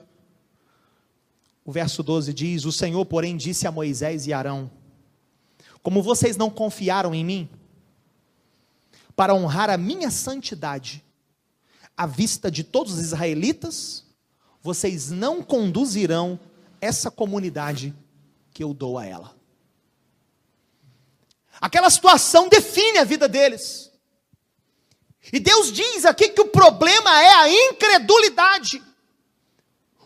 o 1.65 1.71
verso 1.71 2.01
12 2.01 2.33
diz: 2.33 2.65
O 2.65 2.71
Senhor, 2.71 3.05
porém, 3.05 3.35
disse 3.35 3.67
a 3.67 3.71
Moisés 3.71 4.27
e 4.27 4.33
Arão: 4.33 4.71
Como 5.83 6.01
vocês 6.01 6.37
não 6.37 6.49
confiaram 6.49 7.13
em 7.13 7.25
mim, 7.25 7.49
para 9.15 9.35
honrar 9.35 9.69
a 9.69 9.77
minha 9.77 10.09
santidade 10.09 11.03
à 11.97 12.05
vista 12.05 12.49
de 12.49 12.63
todos 12.63 12.93
os 12.93 12.99
israelitas, 12.99 14.05
vocês 14.61 15.11
não 15.11 15.43
conduzirão 15.43 16.39
essa 16.79 17.11
comunidade 17.11 17.93
que 18.53 18.63
eu 18.63 18.73
dou 18.73 18.97
a 18.97 19.05
ela. 19.05 19.40
Aquela 21.61 21.91
situação 21.91 22.49
define 22.49 22.97
a 22.97 23.03
vida 23.03 23.27
deles. 23.27 23.91
E 25.31 25.39
Deus 25.39 25.71
diz 25.71 26.03
aqui 26.03 26.29
que 26.29 26.41
o 26.41 26.47
problema 26.47 27.21
é 27.21 27.33
a 27.35 27.49
incredulidade. 27.69 28.83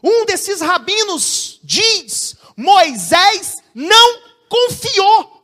Um 0.03 0.25
desses 0.25 0.59
rabinos 0.59 1.59
diz: 1.63 2.35
Moisés 2.57 3.63
não 3.73 4.21
confiou 4.49 5.35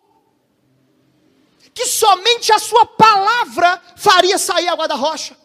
que 1.73 1.85
somente 1.85 2.51
a 2.51 2.59
sua 2.59 2.85
palavra 2.85 3.81
faria 3.95 4.37
sair 4.37 4.67
água 4.67 4.89
da 4.89 4.95
rocha. 4.95 5.37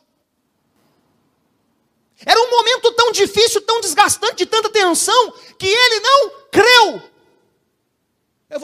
Era 2.25 2.40
um 2.40 2.50
momento 2.50 2.92
tão 2.92 3.12
difícil, 3.12 3.61
tão 3.62 3.80
desgastante, 3.80 4.37
de 4.37 4.46
tanta 4.46 4.68
tensão, 4.70 5.32
que 5.58 5.66
ele 5.66 6.00
não 6.00 6.30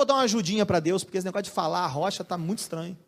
vou 0.03 0.07
dar 0.07 0.15
uma 0.15 0.23
ajudinha 0.23 0.67
para 0.67 0.81
Deus, 0.81 1.05
porque 1.05 1.17
esse 1.17 1.25
negócio 1.25 1.45
de 1.45 1.51
falar 1.51 1.85
a 1.85 1.87
rocha 1.87 2.23
está 2.23 2.37
muito 2.37 2.59
estranho. 2.59 2.99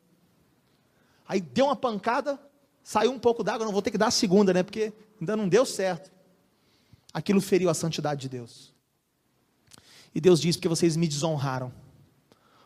Aí 1.26 1.40
deu 1.40 1.66
uma 1.66 1.76
pancada, 1.76 2.38
saiu 2.82 3.10
um 3.10 3.18
pouco 3.18 3.42
d'água, 3.42 3.64
não 3.64 3.72
vou 3.72 3.82
ter 3.82 3.90
que 3.90 3.98
dar 3.98 4.06
a 4.06 4.12
segunda, 4.12 4.52
né? 4.52 4.62
Porque 4.62 4.92
ainda 5.20 5.36
não 5.36 5.48
deu 5.48 5.66
certo. 5.66 6.12
Aquilo 7.12 7.40
feriu 7.40 7.68
a 7.68 7.74
santidade 7.74 8.22
de 8.22 8.28
Deus. 8.28 8.72
E 10.14 10.20
Deus 10.20 10.40
diz: 10.40 10.56
porque 10.56 10.68
vocês 10.68 10.96
me 10.96 11.08
desonraram, 11.08 11.72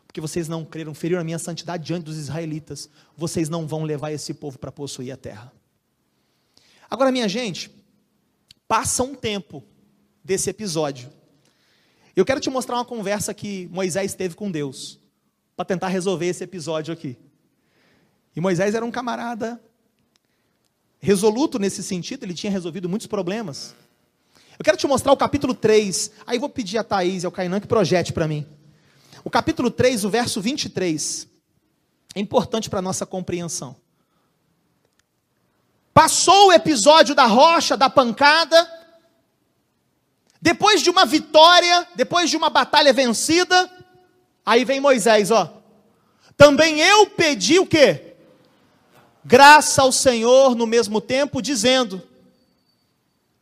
porque 0.06 0.20
vocês 0.20 0.46
não 0.46 0.64
creram, 0.64 0.92
feriram 0.92 1.20
a 1.20 1.24
minha 1.24 1.38
santidade 1.38 1.84
diante 1.84 2.04
dos 2.04 2.18
israelitas, 2.18 2.90
vocês 3.16 3.48
não 3.48 3.66
vão 3.66 3.84
levar 3.84 4.12
esse 4.12 4.34
povo 4.34 4.58
para 4.58 4.70
possuir 4.70 5.12
a 5.12 5.16
terra. 5.16 5.50
Agora, 6.90 7.10
minha 7.10 7.28
gente, 7.28 7.70
passa 8.66 9.02
um 9.02 9.14
tempo 9.14 9.64
desse 10.22 10.50
episódio. 10.50 11.10
Eu 12.18 12.24
quero 12.24 12.40
te 12.40 12.50
mostrar 12.50 12.74
uma 12.74 12.84
conversa 12.84 13.32
que 13.32 13.68
Moisés 13.70 14.12
teve 14.12 14.34
com 14.34 14.50
Deus, 14.50 14.98
para 15.56 15.64
tentar 15.64 15.86
resolver 15.86 16.26
esse 16.26 16.42
episódio 16.42 16.92
aqui. 16.92 17.16
E 18.34 18.40
Moisés 18.40 18.74
era 18.74 18.84
um 18.84 18.90
camarada 18.90 19.62
resoluto 20.98 21.60
nesse 21.60 21.80
sentido, 21.80 22.24
ele 22.24 22.34
tinha 22.34 22.50
resolvido 22.50 22.88
muitos 22.88 23.06
problemas. 23.06 23.72
Eu 24.58 24.64
quero 24.64 24.76
te 24.76 24.84
mostrar 24.88 25.12
o 25.12 25.16
capítulo 25.16 25.54
3, 25.54 26.10
aí 26.26 26.40
vou 26.40 26.48
pedir 26.48 26.78
a 26.78 26.82
Thaís 26.82 27.22
e 27.22 27.26
ao 27.26 27.30
Cainan 27.30 27.60
que 27.60 27.68
projete 27.68 28.12
para 28.12 28.26
mim. 28.26 28.44
O 29.22 29.30
capítulo 29.30 29.70
3, 29.70 30.04
o 30.04 30.10
verso 30.10 30.40
23, 30.40 31.28
é 32.16 32.18
importante 32.18 32.68
para 32.68 32.80
a 32.80 32.82
nossa 32.82 33.06
compreensão. 33.06 33.76
Passou 35.94 36.48
o 36.48 36.52
episódio 36.52 37.14
da 37.14 37.26
rocha, 37.26 37.76
da 37.76 37.88
pancada, 37.88 38.77
depois 40.40 40.82
de 40.82 40.90
uma 40.90 41.04
vitória, 41.04 41.86
depois 41.94 42.30
de 42.30 42.36
uma 42.36 42.50
batalha 42.50 42.92
vencida, 42.92 43.70
aí 44.44 44.64
vem 44.64 44.80
Moisés, 44.80 45.30
ó. 45.30 45.52
Também 46.36 46.80
eu 46.80 47.06
pedi 47.06 47.58
o 47.58 47.66
quê? 47.66 48.08
graça 49.28 49.82
ao 49.82 49.92
Senhor 49.92 50.54
no 50.54 50.66
mesmo 50.66 51.02
tempo, 51.02 51.42
dizendo, 51.42 52.02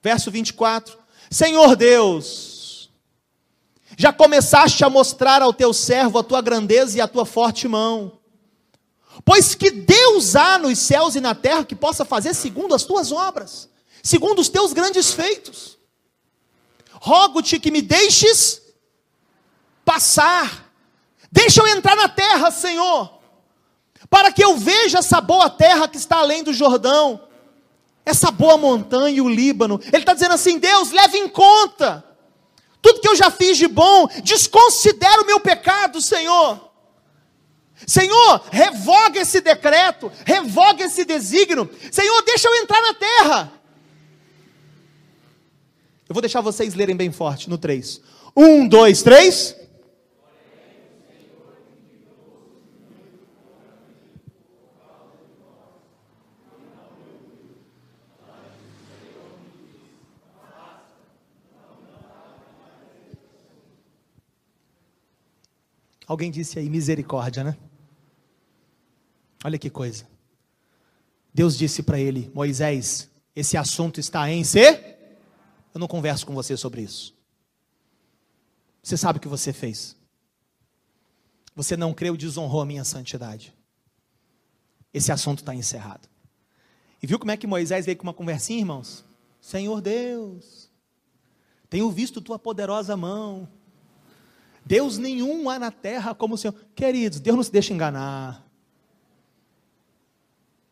verso 0.02 0.32
24: 0.32 0.98
Senhor 1.30 1.76
Deus, 1.76 2.90
já 3.96 4.12
começaste 4.12 4.84
a 4.84 4.90
mostrar 4.90 5.42
ao 5.42 5.52
teu 5.52 5.72
servo 5.72 6.18
a 6.18 6.24
tua 6.24 6.42
grandeza 6.42 6.98
e 6.98 7.00
a 7.00 7.06
tua 7.06 7.24
forte 7.24 7.68
mão. 7.68 8.18
Pois 9.24 9.54
que 9.54 9.70
Deus 9.70 10.34
há 10.34 10.58
nos 10.58 10.78
céus 10.78 11.14
e 11.14 11.20
na 11.20 11.34
terra 11.34 11.64
que 11.64 11.76
possa 11.76 12.04
fazer 12.04 12.34
segundo 12.34 12.74
as 12.74 12.82
tuas 12.82 13.12
obras, 13.12 13.68
segundo 14.02 14.40
os 14.40 14.48
teus 14.48 14.72
grandes 14.72 15.12
feitos. 15.12 15.75
Rogo-te 17.06 17.60
que 17.60 17.70
me 17.70 17.80
deixes 17.80 18.60
passar, 19.84 20.72
deixa 21.30 21.60
eu 21.60 21.68
entrar 21.68 21.94
na 21.94 22.08
terra, 22.08 22.50
Senhor 22.50 23.16
para 24.08 24.32
que 24.32 24.44
eu 24.44 24.56
veja 24.56 24.98
essa 24.98 25.20
boa 25.20 25.50
terra 25.50 25.88
que 25.88 25.96
está 25.96 26.18
além 26.18 26.42
do 26.42 26.52
Jordão, 26.52 27.20
essa 28.04 28.30
boa 28.30 28.56
montanha 28.56 29.16
e 29.16 29.20
o 29.20 29.28
Líbano. 29.28 29.80
Ele 29.86 29.98
está 29.98 30.14
dizendo 30.14 30.34
assim: 30.34 30.58
Deus, 30.58 30.90
leve 30.92 31.18
em 31.18 31.28
conta 31.28 32.04
tudo 32.80 33.00
que 33.00 33.08
eu 33.08 33.16
já 33.16 33.30
fiz 33.30 33.58
de 33.58 33.66
bom, 33.66 34.06
desconsidera 34.22 35.22
o 35.22 35.26
meu 35.26 35.40
pecado, 35.40 36.00
Senhor. 36.00 36.70
Senhor, 37.84 38.42
revoga 38.50 39.20
esse 39.20 39.40
decreto, 39.40 40.10
revoga 40.24 40.84
esse 40.84 41.04
desígnio. 41.04 41.68
Senhor, 41.90 42.22
deixa 42.22 42.48
eu 42.48 42.54
entrar 42.62 42.80
na 42.80 42.94
terra. 42.94 43.52
Eu 46.08 46.14
vou 46.14 46.20
deixar 46.22 46.40
vocês 46.40 46.74
lerem 46.74 46.96
bem 46.96 47.10
forte 47.10 47.50
no 47.50 47.58
3. 47.58 48.00
Um, 48.36 48.68
dois, 48.68 49.02
três. 49.02 49.56
Alguém 66.06 66.30
disse 66.30 66.56
aí 66.58 66.70
misericórdia, 66.70 67.42
né? 67.42 67.56
Olha 69.42 69.58
que 69.58 69.68
coisa. 69.68 70.06
Deus 71.34 71.58
disse 71.58 71.82
para 71.82 71.98
ele: 71.98 72.30
Moisés, 72.32 73.10
esse 73.34 73.56
assunto 73.56 73.98
está 73.98 74.30
em 74.30 74.44
ser. 74.44 74.95
Eu 75.76 75.78
não 75.78 75.86
converso 75.86 76.24
com 76.24 76.32
você 76.32 76.56
sobre 76.56 76.80
isso. 76.80 77.14
Você 78.82 78.96
sabe 78.96 79.18
o 79.18 79.20
que 79.20 79.28
você 79.28 79.52
fez. 79.52 79.94
Você 81.54 81.76
não 81.76 81.92
creu, 81.92 82.16
desonrou 82.16 82.62
a 82.62 82.64
minha 82.64 82.82
santidade. 82.82 83.54
Esse 84.90 85.12
assunto 85.12 85.40
está 85.40 85.54
encerrado. 85.54 86.08
E 87.02 87.06
viu 87.06 87.18
como 87.18 87.30
é 87.30 87.36
que 87.36 87.46
Moisés 87.46 87.84
veio 87.84 87.98
com 87.98 88.04
uma 88.04 88.14
conversinha, 88.14 88.58
irmãos? 88.58 89.04
Senhor 89.38 89.82
Deus, 89.82 90.70
tenho 91.68 91.90
visto 91.90 92.22
tua 92.22 92.38
poderosa 92.38 92.96
mão. 92.96 93.46
Deus 94.64 94.96
nenhum 94.96 95.50
há 95.50 95.58
na 95.58 95.70
terra 95.70 96.14
como 96.14 96.36
o 96.36 96.38
Senhor. 96.38 96.54
Queridos, 96.74 97.20
Deus 97.20 97.36
não 97.36 97.42
se 97.42 97.52
deixa 97.52 97.74
enganar. 97.74 98.48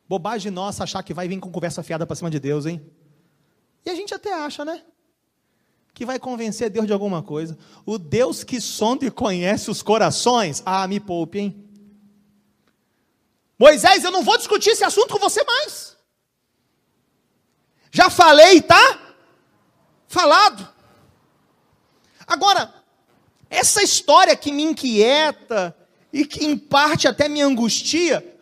Bobagem 0.09 0.51
nossa 0.51 0.83
achar 0.83 1.03
que 1.03 1.13
vai 1.13 1.29
vir 1.29 1.39
com 1.41 1.53
conversa 1.53 1.83
fiada 1.83 2.07
para 2.07 2.17
cima 2.17 2.31
de 2.31 2.41
Deus, 2.41 2.65
hein? 2.65 2.91
E 3.85 3.91
a 3.91 3.95
gente 3.95 4.15
até 4.15 4.33
acha, 4.33 4.65
né? 4.65 4.83
Que 5.95 6.05
vai 6.05 6.19
convencer 6.19 6.69
Deus 6.69 6.87
de 6.87 6.93
alguma 6.93 7.23
coisa. 7.23 7.57
O 7.87 7.97
Deus 7.97 8.43
que 8.43 8.61
sonda 8.61 9.07
e 9.07 9.11
conhece 9.11 9.71
os 9.71 9.81
corações. 9.81 10.63
Ah, 10.67 10.87
me 10.89 10.99
poupe, 10.99 11.39
hein? 11.39 11.65
Moisés, 13.57 14.03
eu 14.03 14.11
não 14.11 14.25
vou 14.25 14.37
discutir 14.37 14.71
esse 14.71 14.85
assunto 14.85 15.15
com 15.15 15.21
você 15.21 15.43
mais. 15.45 15.97
Já 17.93 18.11
falei, 18.11 18.61
tá? 18.61 19.15
Falado. 20.09 20.69
Agora, 22.27 22.75
essa 23.49 23.83
história 23.83 24.37
que 24.37 24.51
me 24.51 24.65
inquieta 24.65 25.77
e 26.13 26.27
que 26.27 26.45
em 26.45 26.59
parte 26.59 27.07
até 27.07 27.29
me 27.29 27.41
angustia, 27.41 28.37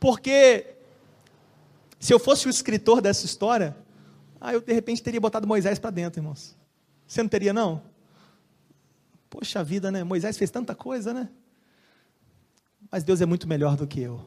porque 0.00 0.74
se 2.00 2.12
eu 2.12 2.18
fosse 2.18 2.48
o 2.48 2.50
escritor 2.50 3.00
dessa 3.00 3.24
história, 3.24 3.76
ah, 4.40 4.52
eu 4.52 4.60
de 4.60 4.72
repente 4.72 5.02
teria 5.02 5.20
botado 5.20 5.46
Moisés 5.46 5.78
para 5.78 5.90
dentro, 5.90 6.18
irmãos. 6.18 6.56
Você 7.12 7.22
não 7.22 7.28
teria, 7.28 7.52
não? 7.52 7.82
Poxa 9.28 9.62
vida, 9.62 9.90
né? 9.90 10.02
Moisés 10.02 10.38
fez 10.38 10.50
tanta 10.50 10.74
coisa, 10.74 11.12
né? 11.12 11.28
Mas 12.90 13.04
Deus 13.04 13.20
é 13.20 13.26
muito 13.26 13.46
melhor 13.46 13.76
do 13.76 13.86
que 13.86 14.00
eu. 14.00 14.24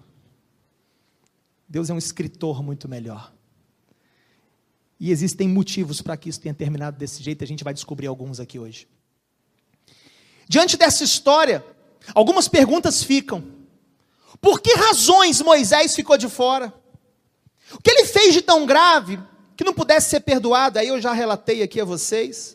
Deus 1.67 1.89
é 1.89 1.93
um 1.95 1.97
escritor 1.97 2.61
muito 2.61 2.87
melhor. 2.87 3.33
E 4.99 5.09
existem 5.09 5.47
motivos 5.47 5.99
para 5.99 6.15
que 6.15 6.29
isso 6.29 6.39
tenha 6.39 6.53
terminado 6.53 6.95
desse 6.95 7.23
jeito, 7.23 7.43
a 7.43 7.47
gente 7.47 7.63
vai 7.63 7.73
descobrir 7.73 8.05
alguns 8.05 8.39
aqui 8.39 8.59
hoje. 8.59 8.87
Diante 10.47 10.77
dessa 10.77 11.03
história, 11.03 11.65
algumas 12.13 12.47
perguntas 12.47 13.03
ficam. 13.03 13.43
Por 14.39 14.61
que 14.61 14.75
razões 14.75 15.41
Moisés 15.41 15.95
ficou 15.95 16.19
de 16.19 16.29
fora? 16.29 16.71
O 17.73 17.81
que 17.81 17.89
ele 17.89 18.05
fez 18.05 18.31
de 18.31 18.43
tão 18.43 18.63
grave 18.63 19.19
que 19.57 19.63
não 19.63 19.73
pudesse 19.73 20.11
ser 20.11 20.19
perdoado? 20.19 20.77
Aí 20.77 20.89
eu 20.89 21.01
já 21.01 21.13
relatei 21.13 21.63
aqui 21.63 21.81
a 21.81 21.85
vocês. 21.85 22.54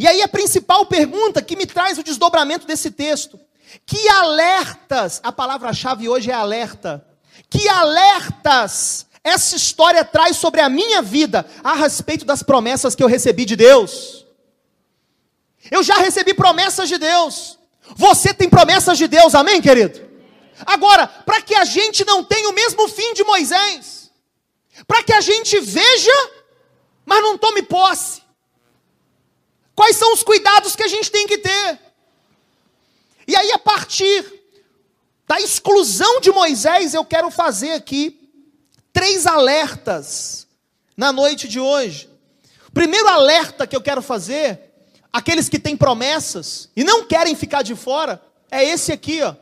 E 0.00 0.08
aí 0.08 0.22
a 0.22 0.28
principal 0.28 0.86
pergunta 0.86 1.42
que 1.42 1.54
me 1.54 1.66
traz 1.66 1.98
o 1.98 2.02
desdobramento 2.02 2.66
desse 2.66 2.90
texto: 2.90 3.38
que 3.84 4.08
alertas, 4.08 5.20
a 5.22 5.30
palavra-chave 5.30 6.08
hoje 6.08 6.30
é 6.30 6.34
alerta. 6.34 7.06
Que 7.50 7.68
alertas 7.68 9.04
essa 9.22 9.54
história 9.54 10.02
traz 10.02 10.38
sobre 10.38 10.62
a 10.62 10.70
minha 10.70 11.02
vida 11.02 11.44
a 11.62 11.74
respeito 11.74 12.24
das 12.24 12.42
promessas 12.42 12.94
que 12.94 13.02
eu 13.02 13.08
recebi 13.08 13.44
de 13.44 13.56
Deus? 13.56 14.24
Eu 15.70 15.82
já 15.82 15.96
recebi 15.96 16.32
promessas 16.32 16.88
de 16.88 16.96
Deus. 16.96 17.58
Você 17.94 18.32
tem 18.32 18.48
promessas 18.48 18.96
de 18.96 19.06
Deus, 19.06 19.34
amém, 19.34 19.60
querido? 19.60 20.00
Agora, 20.64 21.08
para 21.08 21.42
que 21.42 21.54
a 21.54 21.66
gente 21.66 22.06
não 22.06 22.24
tenha 22.24 22.48
o 22.48 22.54
mesmo 22.54 22.88
fim 22.88 23.12
de 23.12 23.22
Moisés, 23.22 24.10
para 24.86 25.02
que 25.02 25.12
a 25.12 25.20
gente 25.20 25.60
veja, 25.60 26.30
mas 27.04 27.20
não 27.20 27.36
tome 27.36 27.60
posse. 27.60 28.29
Quais 29.80 29.96
são 29.96 30.12
os 30.12 30.22
cuidados 30.22 30.76
que 30.76 30.82
a 30.82 30.88
gente 30.88 31.10
tem 31.10 31.26
que 31.26 31.38
ter? 31.38 31.78
E 33.26 33.34
aí, 33.34 33.50
a 33.52 33.58
partir 33.58 34.30
da 35.26 35.40
exclusão 35.40 36.20
de 36.20 36.30
Moisés, 36.30 36.92
eu 36.92 37.02
quero 37.02 37.30
fazer 37.30 37.72
aqui 37.72 38.30
três 38.92 39.26
alertas 39.26 40.46
na 40.94 41.14
noite 41.14 41.48
de 41.48 41.58
hoje. 41.58 42.10
Primeiro 42.74 43.08
alerta 43.08 43.66
que 43.66 43.74
eu 43.74 43.80
quero 43.80 44.02
fazer 44.02 44.60
aqueles 45.10 45.48
que 45.48 45.58
têm 45.58 45.78
promessas 45.78 46.68
e 46.76 46.84
não 46.84 47.06
querem 47.06 47.34
ficar 47.34 47.62
de 47.62 47.74
fora, 47.74 48.22
é 48.50 48.62
esse 48.62 48.92
aqui, 48.92 49.22
ó. 49.22 49.34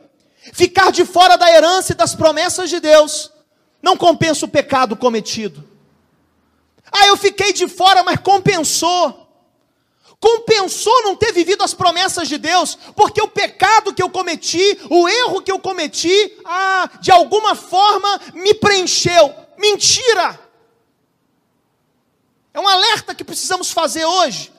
Ficar 0.53 0.89
de 0.89 1.03
fora 1.03 1.35
da 1.35 1.51
herança 1.51 1.91
e 1.91 1.97
das 1.97 2.15
promessas 2.15 2.69
de 2.69 2.79
Deus 2.79 3.29
não 3.81 3.97
compensa 3.97 4.45
o 4.45 4.49
pecado 4.49 4.95
cometido. 4.95 5.67
Ah, 6.89 7.07
eu 7.07 7.17
fiquei 7.17 7.51
de 7.51 7.67
fora, 7.67 8.03
mas 8.03 8.21
compensou. 8.21 9.18
Compensou 10.19 11.03
não 11.03 11.15
ter 11.15 11.31
vivido 11.31 11.63
as 11.63 11.73
promessas 11.73 12.27
de 12.27 12.37
Deus, 12.37 12.77
porque 12.95 13.21
o 13.21 13.27
pecado 13.27 13.93
que 13.93 14.03
eu 14.03 14.09
cometi, 14.09 14.77
o 14.89 15.07
erro 15.07 15.41
que 15.41 15.51
eu 15.51 15.59
cometi, 15.59 16.37
ah, 16.43 16.89
de 16.99 17.11
alguma 17.11 17.55
forma 17.55 18.19
me 18.33 18.53
preencheu. 18.53 19.33
Mentira! 19.57 20.39
É 22.53 22.59
um 22.59 22.67
alerta 22.67 23.15
que 23.15 23.23
precisamos 23.23 23.71
fazer 23.71 24.05
hoje. 24.05 24.51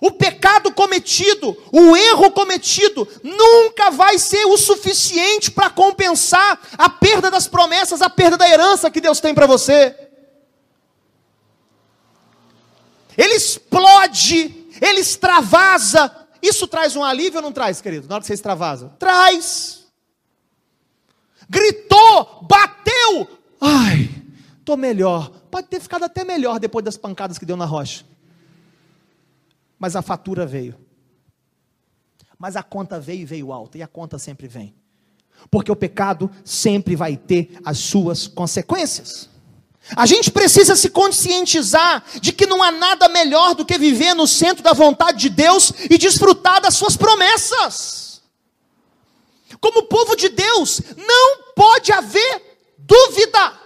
O 0.00 0.10
pecado 0.10 0.72
cometido, 0.72 1.56
o 1.70 1.96
erro 1.96 2.30
cometido, 2.32 3.06
nunca 3.22 3.90
vai 3.90 4.18
ser 4.18 4.44
o 4.46 4.56
suficiente 4.56 5.50
para 5.50 5.70
compensar 5.70 6.60
a 6.76 6.88
perda 6.88 7.30
das 7.30 7.46
promessas, 7.46 8.02
a 8.02 8.10
perda 8.10 8.36
da 8.36 8.48
herança 8.48 8.90
que 8.90 9.00
Deus 9.00 9.20
tem 9.20 9.32
para 9.32 9.46
você. 9.46 9.94
Ele 13.16 13.34
explode, 13.34 14.61
ele 14.82 15.00
extravasa. 15.00 16.10
Isso 16.42 16.66
traz 16.66 16.96
um 16.96 17.04
alívio 17.04 17.38
ou 17.38 17.42
não 17.42 17.52
traz, 17.52 17.80
querido? 17.80 18.08
Na 18.08 18.16
hora 18.16 18.20
que 18.20 18.26
você 18.26 18.34
extravasa? 18.34 18.88
Traz. 18.98 19.86
Gritou, 21.48 22.44
bateu. 22.48 23.28
Ai, 23.60 24.10
estou 24.58 24.76
melhor. 24.76 25.30
Pode 25.50 25.68
ter 25.68 25.80
ficado 25.80 26.04
até 26.04 26.24
melhor 26.24 26.58
depois 26.58 26.84
das 26.84 26.96
pancadas 26.96 27.38
que 27.38 27.46
deu 27.46 27.56
na 27.56 27.64
rocha. 27.64 28.04
Mas 29.78 29.94
a 29.94 30.02
fatura 30.02 30.44
veio. 30.44 30.74
Mas 32.36 32.56
a 32.56 32.62
conta 32.62 32.98
veio 32.98 33.20
e 33.22 33.24
veio 33.24 33.52
alta. 33.52 33.78
E 33.78 33.82
a 33.82 33.86
conta 33.86 34.18
sempre 34.18 34.48
vem. 34.48 34.74
Porque 35.48 35.70
o 35.70 35.76
pecado 35.76 36.28
sempre 36.44 36.96
vai 36.96 37.16
ter 37.16 37.56
as 37.64 37.78
suas 37.78 38.26
consequências. 38.26 39.28
A 39.96 40.06
gente 40.06 40.30
precisa 40.30 40.76
se 40.76 40.90
conscientizar 40.90 42.04
de 42.20 42.32
que 42.32 42.46
não 42.46 42.62
há 42.62 42.70
nada 42.70 43.08
melhor 43.08 43.54
do 43.54 43.64
que 43.64 43.76
viver 43.76 44.14
no 44.14 44.26
centro 44.26 44.62
da 44.62 44.72
vontade 44.72 45.18
de 45.18 45.28
Deus 45.28 45.72
e 45.90 45.98
desfrutar 45.98 46.60
das 46.60 46.74
suas 46.74 46.96
promessas. 46.96 48.22
Como 49.60 49.84
povo 49.84 50.16
de 50.16 50.28
Deus, 50.28 50.80
não 50.96 51.52
pode 51.54 51.92
haver 51.92 52.58
dúvida. 52.78 53.60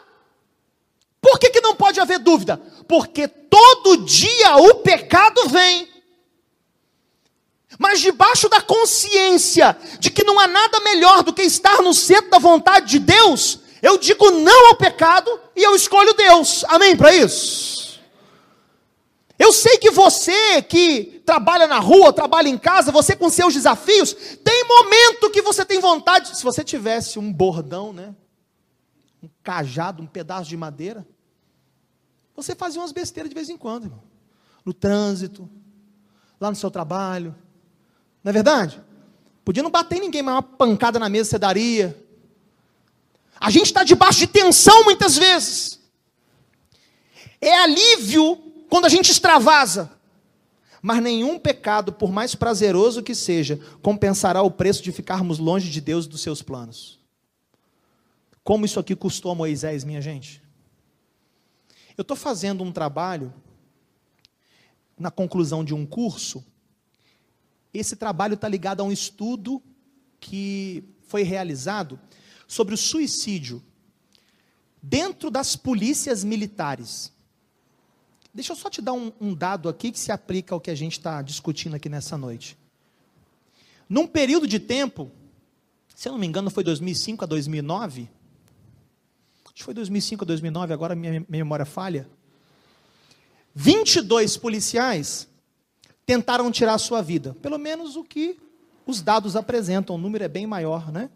Por 1.20 1.38
que, 1.38 1.50
que 1.50 1.60
não 1.60 1.74
pode 1.74 2.00
haver 2.00 2.18
dúvida? 2.18 2.60
Porque 2.88 3.28
todo 3.28 4.04
dia 4.04 4.56
o 4.56 4.76
pecado 4.76 5.48
vem. 5.48 5.88
Mas 7.78 8.00
debaixo 8.00 8.48
da 8.48 8.60
consciência 8.60 9.76
de 9.98 10.10
que 10.10 10.24
não 10.24 10.38
há 10.38 10.46
nada 10.46 10.80
melhor 10.80 11.22
do 11.22 11.32
que 11.32 11.42
estar 11.42 11.82
no 11.82 11.92
centro 11.92 12.30
da 12.30 12.38
vontade 12.38 12.90
de 12.90 12.98
Deus, 12.98 13.60
eu 13.86 13.96
digo 13.96 14.30
não 14.30 14.68
ao 14.68 14.76
pecado 14.76 15.30
e 15.54 15.62
eu 15.62 15.76
escolho 15.76 16.12
Deus. 16.14 16.64
Amém 16.64 16.96
para 16.96 17.14
isso? 17.14 18.00
Eu 19.38 19.52
sei 19.52 19.78
que 19.78 19.90
você 19.92 20.60
que 20.62 21.22
trabalha 21.24 21.68
na 21.68 21.78
rua, 21.78 22.12
trabalha 22.12 22.48
em 22.48 22.58
casa, 22.58 22.90
você 22.90 23.14
com 23.14 23.28
seus 23.28 23.54
desafios, 23.54 24.12
tem 24.42 24.64
momento 24.64 25.30
que 25.30 25.40
você 25.40 25.64
tem 25.64 25.78
vontade, 25.78 26.36
se 26.36 26.42
você 26.42 26.64
tivesse 26.64 27.18
um 27.18 27.32
bordão, 27.32 27.92
né? 27.92 28.14
Um 29.22 29.28
cajado, 29.42 30.02
um 30.02 30.06
pedaço 30.06 30.48
de 30.48 30.56
madeira, 30.56 31.06
você 32.34 32.56
fazia 32.56 32.80
umas 32.80 32.92
besteiras 32.92 33.30
de 33.30 33.34
vez 33.34 33.48
em 33.48 33.56
quando, 33.56 33.84
irmão. 33.84 34.02
No 34.64 34.74
trânsito, 34.74 35.48
lá 36.40 36.50
no 36.50 36.56
seu 36.56 36.70
trabalho. 36.70 37.34
Não 38.24 38.30
é 38.30 38.32
verdade? 38.32 38.82
Podia 39.44 39.62
não 39.62 39.70
bater 39.70 39.98
em 39.98 40.00
ninguém, 40.00 40.22
mas 40.22 40.34
uma 40.34 40.42
pancada 40.42 40.98
na 40.98 41.08
mesa 41.08 41.30
você 41.30 41.38
daria. 41.38 42.05
A 43.40 43.50
gente 43.50 43.66
está 43.66 43.84
debaixo 43.84 44.18
de 44.18 44.26
tensão 44.26 44.84
muitas 44.84 45.16
vezes. 45.16 45.80
É 47.40 47.52
alívio 47.62 48.36
quando 48.68 48.86
a 48.86 48.88
gente 48.88 49.10
extravasa. 49.10 49.92
Mas 50.82 51.02
nenhum 51.02 51.38
pecado, 51.38 51.92
por 51.92 52.12
mais 52.12 52.34
prazeroso 52.34 53.02
que 53.02 53.14
seja, 53.14 53.60
compensará 53.82 54.42
o 54.42 54.50
preço 54.50 54.82
de 54.82 54.92
ficarmos 54.92 55.38
longe 55.38 55.70
de 55.70 55.80
Deus 55.80 56.06
e 56.06 56.08
dos 56.08 56.20
seus 56.20 56.42
planos. 56.42 57.00
Como 58.44 58.64
isso 58.64 58.78
aqui 58.78 58.94
custou 58.94 59.32
a 59.32 59.34
Moisés, 59.34 59.82
minha 59.82 60.00
gente? 60.00 60.40
Eu 61.96 62.02
estou 62.02 62.16
fazendo 62.16 62.62
um 62.62 62.70
trabalho 62.70 63.34
na 64.98 65.10
conclusão 65.10 65.64
de 65.64 65.74
um 65.74 65.84
curso. 65.84 66.44
Esse 67.74 67.96
trabalho 67.96 68.34
está 68.34 68.48
ligado 68.48 68.80
a 68.80 68.84
um 68.84 68.92
estudo 68.92 69.62
que 70.20 70.84
foi 71.06 71.22
realizado 71.22 71.98
sobre 72.46 72.74
o 72.74 72.78
suicídio 72.78 73.62
dentro 74.82 75.30
das 75.30 75.56
polícias 75.56 76.22
militares. 76.22 77.12
Deixa 78.32 78.52
eu 78.52 78.56
só 78.56 78.68
te 78.68 78.80
dar 78.82 78.92
um, 78.92 79.10
um 79.20 79.34
dado 79.34 79.68
aqui 79.68 79.90
que 79.90 79.98
se 79.98 80.12
aplica 80.12 80.54
ao 80.54 80.60
que 80.60 80.70
a 80.70 80.74
gente 80.74 80.92
está 80.92 81.22
discutindo 81.22 81.74
aqui 81.74 81.88
nessa 81.88 82.16
noite. 82.18 82.56
Num 83.88 84.06
período 84.06 84.46
de 84.46 84.60
tempo, 84.60 85.10
se 85.94 86.08
eu 86.08 86.12
não 86.12 86.18
me 86.18 86.26
engano, 86.26 86.50
foi 86.50 86.62
2005 86.62 87.24
a 87.24 87.26
2009. 87.26 88.08
Acho 89.44 89.54
que 89.54 89.64
foi 89.64 89.72
2005 89.74 90.24
a 90.24 90.26
2009, 90.26 90.72
agora 90.74 90.94
minha, 90.94 91.12
minha 91.12 91.44
memória 91.44 91.64
falha. 91.64 92.08
22 93.54 94.36
policiais 94.36 95.26
tentaram 96.04 96.50
tirar 96.52 96.74
a 96.74 96.78
sua 96.78 97.00
vida. 97.00 97.34
Pelo 97.40 97.58
menos 97.58 97.96
o 97.96 98.04
que 98.04 98.38
os 98.86 99.00
dados 99.00 99.34
apresentam. 99.34 99.96
O 99.96 99.98
número 99.98 100.22
é 100.22 100.28
bem 100.28 100.46
maior, 100.46 100.92
né? 100.92 101.08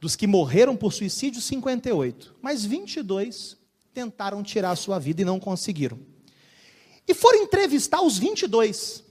Dos 0.00 0.14
que 0.14 0.26
morreram 0.26 0.76
por 0.76 0.92
suicídio, 0.92 1.40
58. 1.40 2.34
Mas 2.40 2.64
22 2.64 3.56
tentaram 3.92 4.42
tirar 4.42 4.70
a 4.70 4.76
sua 4.76 4.98
vida 4.98 5.22
e 5.22 5.24
não 5.24 5.40
conseguiram. 5.40 5.98
E 7.06 7.14
foram 7.14 7.42
entrevistar 7.42 8.00
os 8.02 8.18
22. 8.18 9.02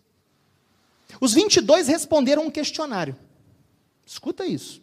Os 1.19 1.34
22 1.34 1.88
responderam 1.88 2.45
um 2.45 2.52
questionário. 2.52 3.15
Escuta 4.06 4.45
isso. 4.45 4.82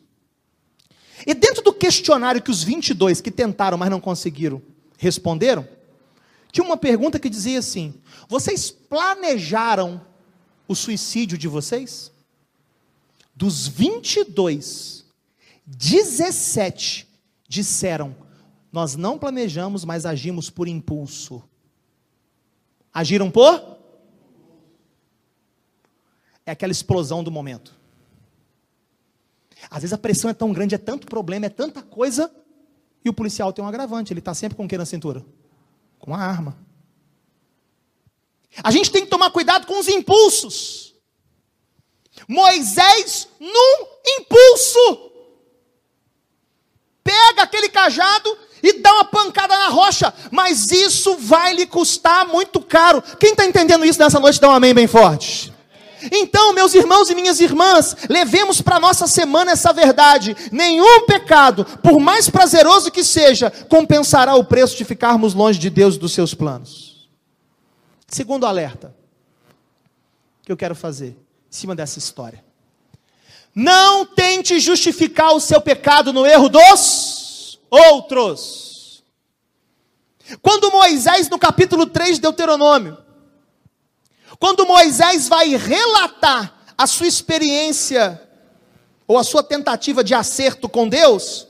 E 1.26 1.32
dentro 1.32 1.62
do 1.62 1.72
questionário 1.72 2.42
que 2.42 2.50
os 2.50 2.62
22 2.62 3.20
que 3.20 3.30
tentaram, 3.30 3.78
mas 3.78 3.88
não 3.88 4.00
conseguiram, 4.00 4.60
responderam, 4.98 5.66
tinha 6.50 6.64
uma 6.64 6.76
pergunta 6.76 7.18
que 7.18 7.30
dizia 7.30 7.58
assim: 7.58 7.94
Vocês 8.28 8.70
planejaram 8.70 10.04
o 10.66 10.74
suicídio 10.74 11.38
de 11.38 11.48
vocês? 11.48 12.12
Dos 13.34 13.66
22, 13.66 15.03
17 15.66 17.08
disseram: 17.48 18.14
Nós 18.72 18.96
não 18.96 19.18
planejamos, 19.18 19.84
mas 19.84 20.04
agimos 20.06 20.50
por 20.50 20.68
impulso. 20.68 21.42
Agiram 22.92 23.30
por? 23.30 23.78
É 26.46 26.52
aquela 26.52 26.72
explosão 26.72 27.24
do 27.24 27.30
momento. 27.30 27.74
Às 29.70 29.82
vezes 29.82 29.92
a 29.92 29.98
pressão 29.98 30.30
é 30.30 30.34
tão 30.34 30.52
grande, 30.52 30.74
é 30.74 30.78
tanto 30.78 31.06
problema, 31.06 31.46
é 31.46 31.48
tanta 31.48 31.82
coisa, 31.82 32.30
e 33.04 33.08
o 33.08 33.14
policial 33.14 33.52
tem 33.52 33.64
um 33.64 33.68
agravante, 33.68 34.12
ele 34.12 34.20
está 34.20 34.34
sempre 34.34 34.56
com 34.56 34.64
o 34.64 34.68
que 34.68 34.76
na 34.76 34.84
cintura? 34.84 35.24
Com 35.98 36.14
a 36.14 36.18
arma. 36.18 36.58
A 38.62 38.70
gente 38.70 38.90
tem 38.90 39.04
que 39.04 39.10
tomar 39.10 39.30
cuidado 39.30 39.66
com 39.66 39.78
os 39.78 39.88
impulsos. 39.88 40.94
Moisés, 42.28 43.28
num 43.40 43.86
impulso, 44.20 45.10
pega 47.14 47.42
aquele 47.42 47.68
cajado 47.68 48.36
e 48.62 48.80
dá 48.80 48.92
uma 48.92 49.04
pancada 49.04 49.56
na 49.56 49.68
rocha, 49.68 50.12
mas 50.30 50.70
isso 50.72 51.16
vai 51.16 51.54
lhe 51.54 51.66
custar 51.66 52.26
muito 52.26 52.60
caro. 52.60 53.02
Quem 53.20 53.30
está 53.30 53.44
entendendo 53.44 53.84
isso 53.84 54.00
nessa 54.00 54.18
noite, 54.18 54.40
dá 54.40 54.48
um 54.48 54.52
amém 54.52 54.74
bem 54.74 54.86
forte. 54.86 55.52
Então, 56.10 56.52
meus 56.52 56.74
irmãos 56.74 57.08
e 57.08 57.14
minhas 57.14 57.40
irmãs, 57.40 57.96
levemos 58.10 58.60
para 58.60 58.80
nossa 58.80 59.06
semana 59.06 59.52
essa 59.52 59.72
verdade: 59.72 60.36
nenhum 60.50 61.06
pecado, 61.06 61.64
por 61.82 62.00
mais 62.00 62.28
prazeroso 62.28 62.90
que 62.90 63.04
seja, 63.04 63.50
compensará 63.68 64.34
o 64.34 64.44
preço 64.44 64.76
de 64.76 64.84
ficarmos 64.84 65.34
longe 65.34 65.58
de 65.58 65.70
Deus 65.70 65.94
e 65.94 65.98
dos 65.98 66.12
seus 66.12 66.34
planos. 66.34 67.08
Segundo 68.08 68.44
alerta 68.44 68.94
que 70.42 70.52
eu 70.52 70.56
quero 70.56 70.74
fazer 70.74 71.10
em 71.50 71.56
cima 71.56 71.74
dessa 71.74 71.98
história. 71.98 72.44
Não 73.54 74.04
tente 74.04 74.58
justificar 74.58 75.32
o 75.32 75.40
seu 75.40 75.60
pecado 75.60 76.12
no 76.12 76.26
erro 76.26 76.48
dos 76.48 77.60
outros. 77.70 79.04
Quando 80.42 80.70
Moisés, 80.70 81.28
no 81.28 81.38
capítulo 81.38 81.86
3 81.86 82.16
de 82.16 82.22
Deuteronômio, 82.22 82.98
quando 84.38 84.66
Moisés 84.66 85.28
vai 85.28 85.56
relatar 85.56 86.52
a 86.76 86.86
sua 86.86 87.06
experiência, 87.06 88.20
ou 89.06 89.18
a 89.18 89.24
sua 89.24 89.42
tentativa 89.42 90.02
de 90.02 90.14
acerto 90.14 90.68
com 90.68 90.88
Deus, 90.88 91.46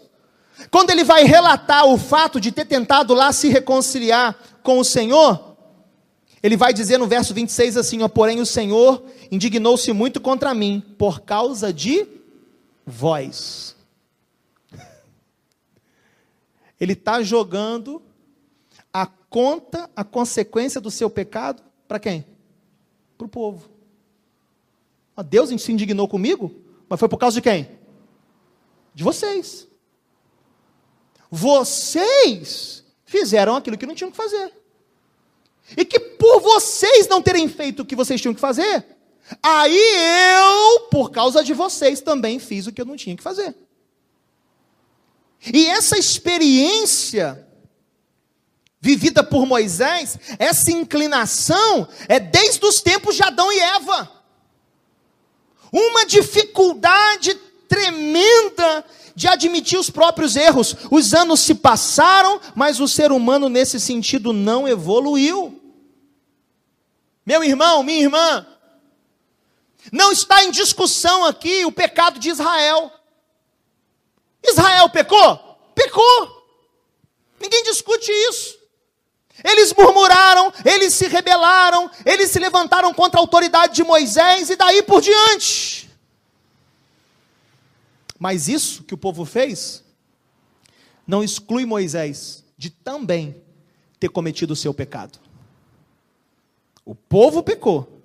quando 0.70 0.90
ele 0.90 1.04
vai 1.04 1.24
relatar 1.24 1.86
o 1.86 1.96
fato 1.96 2.40
de 2.40 2.52
ter 2.52 2.64
tentado 2.64 3.14
lá 3.14 3.32
se 3.32 3.48
reconciliar 3.48 4.36
com 4.62 4.78
o 4.78 4.84
Senhor, 4.84 5.53
ele 6.44 6.59
vai 6.59 6.74
dizer 6.74 6.98
no 6.98 7.07
verso 7.07 7.33
26 7.33 7.78
assim: 7.78 8.02
ó, 8.02 8.09
Porém, 8.09 8.38
o 8.38 8.44
Senhor 8.44 9.02
indignou-se 9.30 9.90
muito 9.92 10.20
contra 10.20 10.52
mim, 10.52 10.80
por 10.98 11.22
causa 11.22 11.72
de 11.72 12.07
vós. 12.85 13.74
Ele 16.78 16.92
está 16.92 17.22
jogando 17.22 18.02
a 18.92 19.07
conta, 19.07 19.88
a 19.96 20.04
consequência 20.04 20.83
do 20.83 20.90
seu 20.90 21.09
pecado, 21.09 21.62
para 21.88 21.98
quem? 21.98 22.26
para 23.16 23.24
o 23.24 23.28
povo. 23.28 23.70
Deus 25.26 25.48
se 25.62 25.72
indignou 25.72 26.07
comigo, 26.07 26.54
mas 26.88 27.00
foi 27.00 27.09
por 27.09 27.16
causa 27.16 27.37
de 27.37 27.42
quem? 27.42 27.68
De 28.94 29.02
vocês. 29.02 29.66
Vocês 31.30 32.85
fizeram 33.04 33.57
aquilo 33.57 33.78
que 33.78 33.87
não 33.87 33.94
tinham 33.94 34.11
que 34.11 34.16
fazer. 34.16 34.52
E 35.77 35.85
que 35.85 35.98
por 35.98 36.40
vocês 36.40 37.09
não 37.09 37.22
terem 37.22 37.48
feito 37.48 37.81
o 37.81 37.85
que 37.85 37.96
vocês 37.96 38.20
tinham 38.20 38.35
que 38.35 38.40
fazer, 38.40 38.85
aí 39.42 39.77
eu, 39.77 40.81
por 40.90 41.11
causa 41.11 41.42
de 41.42 41.55
vocês, 41.55 42.00
também 42.00 42.38
fiz 42.38 42.66
o 42.66 42.72
que 42.72 42.81
eu 42.81 42.87
não 42.87 42.96
tinha 42.96 43.16
que 43.16 43.22
fazer. 43.22 43.55
E 45.53 45.66
essa 45.66 45.98
experiência 45.98 47.46
vivida 48.81 49.24
por 49.24 49.46
Moisés, 49.46 50.18
essa 50.38 50.70
inclinação 50.70 51.88
é 52.07 52.20
desde 52.20 52.64
os 52.66 52.83
tempos 52.83 53.16
de 53.16 53.22
Adão 53.22 53.50
e 53.50 53.59
Eva. 53.59 54.11
Uma 55.72 56.05
dificuldade 56.05 57.35
tremenda 57.66 58.85
de 59.14 59.29
admitir 59.29 59.79
os 59.79 59.90
próprios 59.90 60.37
erros. 60.37 60.74
Os 60.90 61.14
anos 61.14 61.40
se 61.40 61.55
passaram, 61.55 62.40
mas 62.55 62.81
o 62.81 62.88
ser 62.88 63.12
humano 63.12 63.48
nesse 63.48 63.79
sentido 63.79 64.33
não 64.33 64.66
evoluiu. 64.66 65.61
Meu 67.24 67.42
irmão, 67.42 67.83
minha 67.83 68.03
irmã, 68.03 68.46
não 69.92 70.12
está 70.12 70.44
em 70.44 70.50
discussão 70.50 71.24
aqui 71.24 71.64
o 71.64 71.72
pecado 71.72 72.18
de 72.18 72.29
Israel. 72.29 72.92
Israel 74.42 74.88
pecou? 74.90 75.59
Pecou. 75.74 76.44
Ninguém 77.40 77.62
discute 77.64 78.11
isso. 78.11 78.59
Eles 79.42 79.72
murmuraram, 79.72 80.53
eles 80.64 80.92
se 80.94 81.09
rebelaram, 81.09 81.90
eles 82.05 82.31
se 82.31 82.38
levantaram 82.38 82.94
contra 82.94 83.18
a 83.18 83.22
autoridade 83.22 83.74
de 83.74 83.83
Moisés 83.83 84.48
e 84.48 84.57
daí 84.57 84.83
por 84.83 85.00
diante. 85.00 85.90
Mas 88.24 88.48
isso 88.48 88.84
que 88.84 88.94
o 88.94 88.96
povo 88.96 89.26
fez 89.26 89.84
não 91.06 91.22
exclui 91.22 91.66
Moisés 91.66 92.42
de 92.56 92.70
também 92.70 93.37
ter 94.00 94.08
cometido 94.08 94.54
o 94.54 94.56
seu 94.56 94.72
pecado. 94.72 95.18
O 96.87 96.94
povo 96.94 97.42
pecou, 97.42 98.00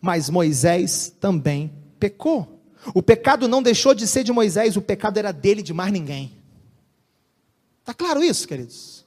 mas 0.00 0.30
Moisés 0.30 1.14
também 1.20 1.70
pecou. 2.00 2.62
O 2.94 3.02
pecado 3.02 3.46
não 3.46 3.62
deixou 3.62 3.92
de 3.92 4.06
ser 4.06 4.24
de 4.24 4.32
Moisés, 4.32 4.74
o 4.74 4.80
pecado 4.80 5.18
era 5.18 5.32
dele, 5.32 5.60
de 5.60 5.74
mais 5.74 5.92
ninguém. 5.92 6.32
Está 7.80 7.92
claro 7.92 8.24
isso, 8.24 8.48
queridos? 8.48 9.04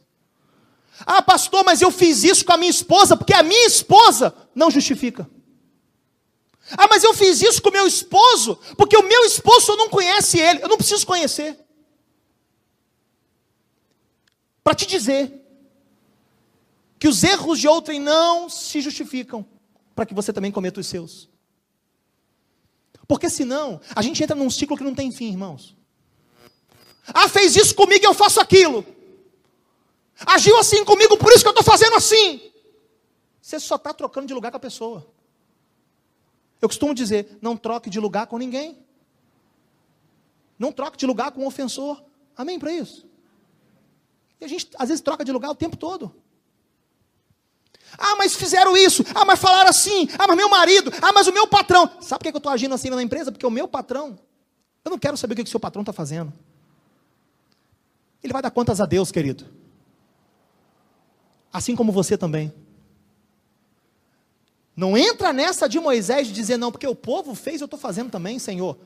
Ah, 1.07 1.23
pastor, 1.23 1.65
mas 1.65 1.81
eu 1.81 1.89
fiz 1.89 2.23
isso 2.23 2.45
com 2.45 2.53
a 2.53 2.57
minha 2.57 2.69
esposa, 2.69 3.17
porque 3.17 3.33
a 3.33 3.41
minha 3.41 3.65
esposa 3.65 4.31
não 4.53 4.69
justifica. 4.69 5.27
Ah, 6.77 6.87
mas 6.87 7.03
eu 7.03 7.13
fiz 7.13 7.41
isso 7.41 7.61
com 7.61 7.71
meu 7.71 7.87
esposo, 7.87 8.57
porque 8.77 8.95
o 8.97 9.03
meu 9.03 9.25
esposo 9.25 9.75
não 9.75 9.89
conhece 9.89 10.39
ele, 10.39 10.63
eu 10.63 10.67
não 10.67 10.77
preciso 10.77 11.05
conhecer. 11.05 11.57
Para 14.63 14.75
te 14.75 14.85
dizer 14.85 15.41
que 16.99 17.07
os 17.07 17.23
erros 17.23 17.59
de 17.59 17.67
outrem 17.67 17.99
não 17.99 18.49
se 18.49 18.79
justificam 18.79 19.45
para 19.95 20.05
que 20.05 20.13
você 20.13 20.31
também 20.31 20.51
cometa 20.51 20.79
os 20.79 20.87
seus. 20.87 21.29
Porque 23.07 23.29
senão, 23.29 23.81
a 23.95 24.01
gente 24.01 24.23
entra 24.23 24.35
num 24.35 24.49
ciclo 24.49 24.77
que 24.77 24.83
não 24.83 24.95
tem 24.95 25.11
fim, 25.11 25.29
irmãos. 25.29 25.75
Ah, 27.07 27.27
fez 27.27 27.55
isso 27.55 27.75
comigo 27.75 28.05
e 28.05 28.07
eu 28.07 28.13
faço 28.13 28.39
aquilo. 28.39 28.85
Agiu 30.25 30.57
assim 30.57 30.85
comigo, 30.85 31.17
por 31.17 31.31
isso 31.33 31.41
que 31.41 31.47
eu 31.47 31.51
estou 31.51 31.63
fazendo 31.63 31.95
assim. 31.95 32.51
Você 33.41 33.59
só 33.59 33.75
está 33.75 33.93
trocando 33.93 34.27
de 34.27 34.33
lugar 34.33 34.51
com 34.51 34.57
a 34.57 34.61
pessoa. 34.61 35.11
Eu 36.61 36.69
costumo 36.69 36.93
dizer: 36.93 37.37
não 37.41 37.57
troque 37.57 37.89
de 37.89 37.99
lugar 37.99 38.27
com 38.27 38.37
ninguém. 38.37 38.77
Não 40.59 40.71
troque 40.71 40.97
de 40.97 41.05
lugar 41.05 41.31
com 41.31 41.43
o 41.43 41.47
ofensor. 41.47 42.03
Amém 42.37 42.59
para 42.59 42.71
isso? 42.71 43.09
E 44.39 44.45
a 44.45 44.47
gente 44.47 44.69
às 44.77 44.89
vezes 44.89 45.01
troca 45.01 45.25
de 45.25 45.31
lugar 45.31 45.49
o 45.49 45.55
tempo 45.55 45.75
todo. 45.75 46.13
Ah, 47.97 48.15
mas 48.15 48.35
fizeram 48.35 48.77
isso. 48.77 49.03
Ah, 49.13 49.25
mas 49.25 49.39
falaram 49.39 49.69
assim. 49.69 50.07
Ah, 50.17 50.27
mas 50.27 50.37
meu 50.37 50.49
marido. 50.49 50.91
Ah, 51.01 51.11
mas 51.11 51.27
o 51.27 51.33
meu 51.33 51.47
patrão. 51.47 51.89
Sabe 51.99 52.19
por 52.19 52.31
que 52.31 52.35
eu 52.35 52.37
estou 52.37 52.51
agindo 52.51 52.73
assim 52.75 52.89
na 52.89 53.01
empresa? 53.01 53.31
Porque 53.31 53.45
o 53.45 53.51
meu 53.51 53.67
patrão. 53.67 54.17
Eu 54.85 54.91
não 54.91 54.99
quero 54.99 55.17
saber 55.17 55.33
o 55.33 55.35
que 55.37 55.43
o 55.43 55.47
seu 55.47 55.59
patrão 55.59 55.81
está 55.81 55.91
fazendo. 55.91 56.31
Ele 58.23 58.33
vai 58.33 58.41
dar 58.41 58.51
contas 58.51 58.79
a 58.79 58.85
Deus, 58.85 59.11
querido. 59.11 59.45
Assim 61.51 61.75
como 61.75 61.91
você 61.91 62.17
também. 62.17 62.53
Não 64.81 64.97
entra 64.97 65.31
nessa 65.31 65.69
de 65.69 65.79
Moisés 65.79 66.25
de 66.25 66.33
dizer, 66.33 66.57
não, 66.57 66.71
porque 66.71 66.87
o 66.87 66.95
povo 66.95 67.35
fez, 67.35 67.61
eu 67.61 67.65
estou 67.65 67.79
fazendo 67.79 68.09
também, 68.09 68.39
Senhor. 68.39 68.79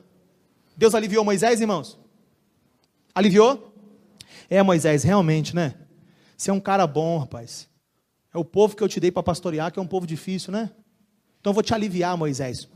Deus 0.76 0.94
aliviou 0.94 1.24
Moisés, 1.24 1.58
irmãos? 1.58 1.98
Aliviou? 3.14 3.72
É, 4.50 4.62
Moisés, 4.62 5.04
realmente, 5.04 5.56
né? 5.56 5.74
Você 6.36 6.50
é 6.50 6.52
um 6.52 6.60
cara 6.60 6.86
bom, 6.86 7.16
rapaz. 7.16 7.66
É 8.34 8.36
o 8.36 8.44
povo 8.44 8.76
que 8.76 8.82
eu 8.82 8.88
te 8.90 9.00
dei 9.00 9.10
para 9.10 9.22
pastorear, 9.22 9.72
que 9.72 9.78
é 9.78 9.82
um 9.82 9.86
povo 9.86 10.06
difícil, 10.06 10.52
né? 10.52 10.70
Então 11.40 11.52
eu 11.52 11.54
vou 11.54 11.62
te 11.62 11.72
aliviar, 11.72 12.14
Moisés. 12.14 12.68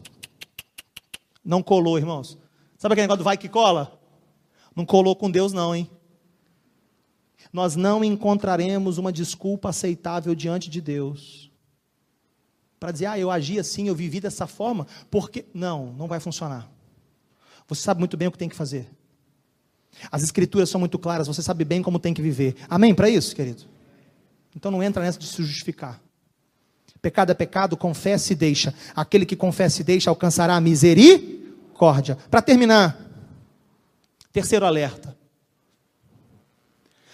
Não 1.44 1.62
colou, 1.62 1.98
irmãos. 1.98 2.38
Sabe 2.78 2.94
aquele 2.94 3.04
negócio 3.04 3.18
do 3.18 3.24
vai 3.24 3.36
que 3.36 3.50
cola? 3.50 4.00
Não 4.74 4.86
colou 4.86 5.14
com 5.14 5.30
Deus, 5.30 5.52
não, 5.52 5.74
hein? 5.74 5.90
Nós 7.52 7.76
não 7.76 8.02
encontraremos 8.02 8.96
uma 8.96 9.12
desculpa 9.12 9.68
aceitável 9.68 10.34
diante 10.34 10.70
de 10.70 10.80
Deus 10.80 11.49
para 12.80 12.92
dizer, 12.92 13.06
ah, 13.06 13.18
eu 13.18 13.30
agi 13.30 13.58
assim, 13.58 13.88
eu 13.88 13.94
vivi 13.94 14.20
dessa 14.20 14.46
forma, 14.46 14.86
porque. 15.10 15.44
Não, 15.52 15.92
não 15.92 16.08
vai 16.08 16.18
funcionar. 16.18 16.66
Você 17.68 17.82
sabe 17.82 18.00
muito 18.00 18.16
bem 18.16 18.26
o 18.26 18.32
que 18.32 18.38
tem 18.38 18.48
que 18.48 18.56
fazer. 18.56 18.88
As 20.10 20.22
escrituras 20.22 20.70
são 20.70 20.80
muito 20.80 20.98
claras, 20.98 21.26
você 21.26 21.42
sabe 21.42 21.62
bem 21.62 21.82
como 21.82 21.98
tem 21.98 22.14
que 22.14 22.22
viver. 22.22 22.56
Amém 22.70 22.94
para 22.94 23.10
isso, 23.10 23.36
querido? 23.36 23.64
Então 24.56 24.70
não 24.70 24.82
entra 24.82 25.02
nessa 25.02 25.18
de 25.18 25.26
se 25.26 25.42
justificar. 25.42 26.00
Pecado 27.02 27.30
é 27.30 27.34
pecado, 27.34 27.76
confessa 27.76 28.32
e 28.32 28.36
deixa. 28.36 28.74
Aquele 28.96 29.26
que 29.26 29.36
confessa 29.36 29.82
e 29.82 29.84
deixa 29.84 30.10
alcançará 30.10 30.56
a 30.56 30.60
misericórdia. 30.60 32.16
Para 32.30 32.42
terminar, 32.42 32.98
terceiro 34.32 34.64
alerta. 34.64 35.16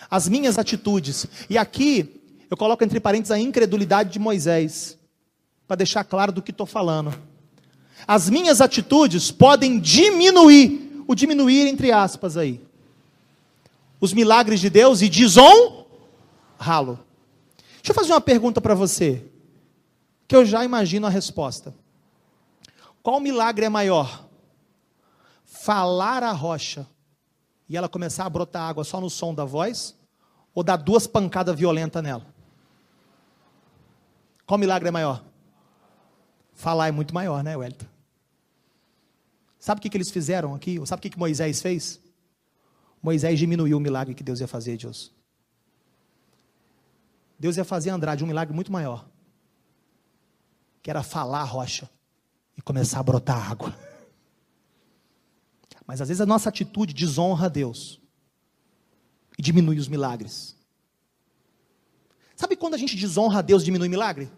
As 0.08 0.28
minhas 0.28 0.58
atitudes. 0.58 1.26
E 1.50 1.58
aqui 1.58 2.20
eu 2.48 2.56
coloco 2.56 2.84
entre 2.84 3.00
parênteses 3.00 3.32
a 3.32 3.38
incredulidade 3.38 4.12
de 4.12 4.18
Moisés 4.18 4.96
para 5.66 5.76
deixar 5.76 6.04
claro 6.04 6.32
do 6.32 6.42
que 6.42 6.50
estou 6.50 6.66
falando. 6.66 7.14
As 8.06 8.30
minhas 8.30 8.60
atitudes 8.60 9.30
podem 9.30 9.80
diminuir, 9.80 11.04
o 11.06 11.14
diminuir 11.14 11.66
entre 11.66 11.90
aspas 11.90 12.36
aí, 12.36 12.60
os 14.00 14.12
milagres 14.12 14.60
de 14.60 14.70
Deus 14.70 15.02
e 15.02 15.08
desonrá-lo. 15.08 16.98
Deixa 17.76 17.90
eu 17.90 17.94
fazer 17.94 18.12
uma 18.12 18.20
pergunta 18.20 18.60
para 18.60 18.74
você, 18.74 19.24
que 20.28 20.36
eu 20.36 20.44
já 20.44 20.64
imagino 20.64 21.06
a 21.06 21.10
resposta. 21.10 21.74
Qual 23.02 23.20
milagre 23.20 23.66
é 23.66 23.68
maior? 23.68 24.24
Falar 25.44 26.22
a 26.22 26.32
rocha 26.32 26.86
e 27.68 27.76
ela 27.76 27.88
começar 27.88 28.26
a 28.26 28.30
brotar 28.30 28.68
água 28.68 28.84
só 28.84 29.00
no 29.00 29.08
som 29.08 29.34
da 29.34 29.44
voz? 29.44 29.94
Ou 30.54 30.62
dar 30.62 30.76
duas 30.76 31.06
pancadas 31.06 31.56
violentas 31.56 32.02
nela? 32.02 32.26
Qual 34.46 34.58
milagre 34.58 34.88
é 34.88 34.92
maior? 34.92 35.22
Falar 36.56 36.88
é 36.88 36.90
muito 36.90 37.14
maior, 37.14 37.44
né, 37.44 37.54
Wellington? 37.54 37.86
Sabe 39.60 39.78
o 39.78 39.82
que, 39.82 39.90
que 39.90 39.96
eles 39.96 40.10
fizeram 40.10 40.54
aqui? 40.54 40.84
Sabe 40.86 41.00
o 41.00 41.02
que, 41.02 41.10
que 41.10 41.18
Moisés 41.18 41.60
fez? 41.60 42.00
Moisés 43.02 43.38
diminuiu 43.38 43.76
o 43.76 43.80
milagre 43.80 44.14
que 44.14 44.24
Deus 44.24 44.40
ia 44.40 44.48
fazer, 44.48 44.78
Deus. 44.78 45.12
Deus 47.38 47.58
ia 47.58 47.64
fazer 47.64 47.90
Andrade 47.90 48.24
um 48.24 48.26
milagre 48.26 48.54
muito 48.54 48.72
maior. 48.72 49.06
Que 50.82 50.88
era 50.88 51.02
falar 51.02 51.40
a 51.40 51.44
rocha 51.44 51.90
e 52.56 52.62
começar 52.62 53.00
a 53.00 53.02
brotar 53.02 53.50
água. 53.50 53.76
Mas 55.86 56.00
às 56.00 56.08
vezes 56.08 56.22
a 56.22 56.26
nossa 56.26 56.48
atitude 56.48 56.94
desonra 56.94 57.46
a 57.46 57.50
Deus 57.50 58.00
e 59.38 59.42
diminui 59.42 59.78
os 59.78 59.88
milagres. 59.88 60.56
Sabe 62.34 62.56
quando 62.56 62.74
a 62.74 62.78
gente 62.78 62.96
desonra 62.96 63.40
a 63.40 63.42
Deus 63.42 63.62
diminui 63.62 63.90
milagre? 63.90 64.30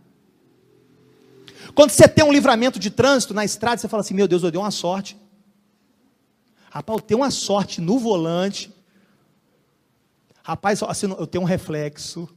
Quando 1.74 1.90
você 1.90 2.08
tem 2.08 2.24
um 2.24 2.32
livramento 2.32 2.78
de 2.78 2.90
trânsito 2.90 3.34
na 3.34 3.44
estrada, 3.44 3.78
você 3.78 3.88
fala 3.88 4.00
assim: 4.00 4.14
Meu 4.14 4.28
Deus, 4.28 4.42
eu 4.42 4.50
dei 4.50 4.60
uma 4.60 4.70
sorte. 4.70 5.16
Rapaz, 6.70 6.98
eu 6.98 7.02
tenho 7.02 7.20
uma 7.20 7.30
sorte 7.30 7.80
no 7.80 7.98
volante. 7.98 8.72
Rapaz, 10.42 10.82
assim, 10.82 11.06
eu 11.06 11.26
tenho 11.26 11.42
um 11.42 11.46
reflexo. 11.46 12.28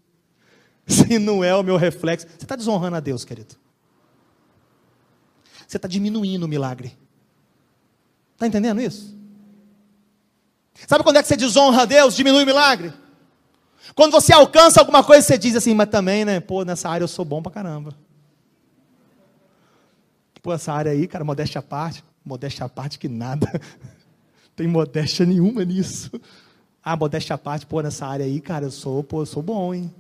Se 0.88 1.20
não 1.20 1.44
é 1.44 1.56
o 1.56 1.64
meu 1.64 1.78
reflexo. 1.78 2.28
Você 2.28 2.46
está 2.46 2.56
desonrando 2.56 2.98
a 2.98 3.00
Deus, 3.00 3.24
querido. 3.24 3.56
Você 5.68 5.78
está 5.78 5.88
diminuindo 5.88 6.44
o 6.46 6.50
milagre. 6.50 6.98
Está 8.34 8.48
entendendo 8.48 8.82
isso? 8.82 9.16
Sabe 10.88 11.04
quando 11.04 11.18
é 11.18 11.22
que 11.22 11.28
você 11.28 11.38
desonra 11.38 11.84
a 11.84 11.86
Deus, 11.86 12.16
diminui 12.16 12.44
o 12.44 12.46
milagre? 12.46 12.92
Quando 13.94 14.12
você 14.12 14.34
alcança 14.34 14.80
alguma 14.80 15.04
coisa, 15.04 15.26
você 15.26 15.38
diz 15.38 15.56
assim, 15.56 15.74
mas 15.74 15.90
também, 15.90 16.26
né? 16.26 16.40
Pô, 16.40 16.64
nessa 16.64 16.90
área 16.90 17.04
eu 17.04 17.08
sou 17.08 17.24
bom 17.24 17.42
pra 17.42 17.52
caramba. 17.52 17.96
Pô, 20.42 20.54
essa 20.54 20.74
área 20.74 20.92
aí, 20.92 21.08
cara, 21.08 21.24
modéstia 21.24 21.60
à 21.60 21.62
parte. 21.62 22.04
Modéstia 22.26 22.66
à 22.66 22.70
parte 22.70 22.98
que 22.98 23.08
nada. 23.08 23.48
Tem 24.56 24.68
modéstia 24.68 25.26
nenhuma 25.26 25.64
nisso. 25.64 26.12
Ah, 26.84 26.96
modéstia 26.96 27.36
à 27.36 27.38
parte, 27.38 27.66
pô, 27.66 27.82
nessa 27.82 28.08
área 28.08 28.26
aí, 28.26 28.42
cara, 28.42 28.66
eu 28.66 28.72
sou, 28.72 29.04
pô, 29.04 29.22
eu 29.22 29.26
sou 29.26 29.44
bom, 29.44 29.74
hein? 29.74 29.94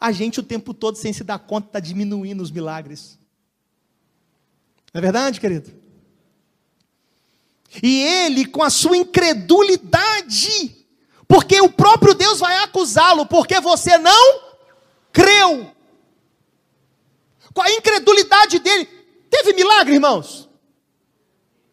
A 0.00 0.12
gente 0.12 0.38
o 0.40 0.42
tempo 0.42 0.72
todo, 0.72 0.96
sem 0.96 1.12
se 1.12 1.24
dar 1.24 1.38
conta, 1.38 1.68
está 1.68 1.80
diminuindo 1.80 2.42
os 2.42 2.50
milagres. 2.50 3.18
Não 4.92 4.98
é 4.98 5.02
verdade, 5.02 5.40
querido? 5.40 5.70
E 7.82 8.02
ele, 8.02 8.46
com 8.46 8.62
a 8.62 8.70
sua 8.70 8.96
incredulidade, 8.96 10.86
porque 11.26 11.60
o 11.60 11.68
próprio 11.68 12.14
Deus 12.14 12.38
vai 12.38 12.56
acusá-lo, 12.62 13.26
porque 13.26 13.60
você 13.60 13.98
não 13.98 14.40
creu. 15.12 15.75
Com 17.56 17.62
a 17.62 17.72
incredulidade 17.72 18.58
dele, 18.58 18.84
teve 19.30 19.54
milagre, 19.54 19.94
irmãos? 19.94 20.46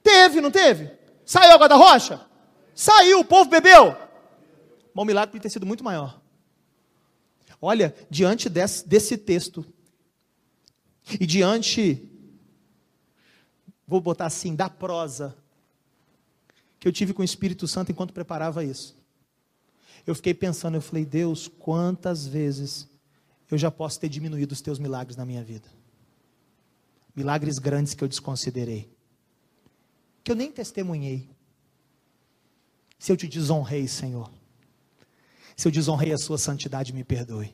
Teve, 0.02 0.40
não 0.40 0.50
teve? 0.50 0.90
Saiu 1.26 1.52
água 1.52 1.68
da 1.68 1.76
rocha? 1.76 2.26
Saiu, 2.74 3.20
o 3.20 3.26
povo 3.26 3.50
bebeu. 3.50 3.88
Mas 4.94 5.04
o 5.04 5.06
milagre 5.06 5.32
podia 5.32 5.42
ter 5.42 5.50
sido 5.50 5.66
muito 5.66 5.84
maior. 5.84 6.22
Olha, 7.62 7.94
diante 8.10 8.48
desse, 8.48 8.88
desse 8.88 9.18
texto, 9.18 9.66
e 11.20 11.26
diante, 11.26 12.10
vou 13.86 14.00
botar 14.00 14.28
assim, 14.28 14.56
da 14.56 14.70
prosa, 14.70 15.36
que 16.80 16.88
eu 16.88 16.94
tive 16.94 17.14
com 17.14 17.22
o 17.22 17.26
Espírito 17.26 17.68
Santo 17.68 17.92
enquanto 17.92 18.14
preparava 18.14 18.64
isso. 18.64 18.96
Eu 20.08 20.16
fiquei 20.16 20.34
pensando, 20.34 20.76
eu 20.76 20.82
falei, 20.82 21.04
Deus, 21.04 21.50
quantas 21.50 22.26
vezes 22.26 22.88
eu 23.54 23.58
já 23.58 23.72
posso 23.72 24.00
ter 24.00 24.10
diminuído 24.10 24.52
os 24.52 24.62
teus 24.62 24.80
milagres 24.80 25.16
na 25.16 25.26
minha 25.26 25.44
vida? 25.44 25.68
Milagres 27.16 27.60
grandes 27.60 27.94
que 27.94 28.04
eu 28.04 28.08
desconsiderei, 28.08 28.90
que 30.24 30.32
eu 30.32 30.36
nem 30.36 30.52
testemunhei. 30.52 31.30
Se 32.98 33.12
eu 33.12 33.18
te 33.18 33.28
desonrei, 33.28 33.88
Senhor, 33.88 34.32
se 35.56 35.68
eu 35.68 35.72
desonrei 35.72 36.12
a 36.12 36.18
sua 36.18 36.38
santidade, 36.38 36.94
me 36.94 37.04
perdoe. 37.04 37.54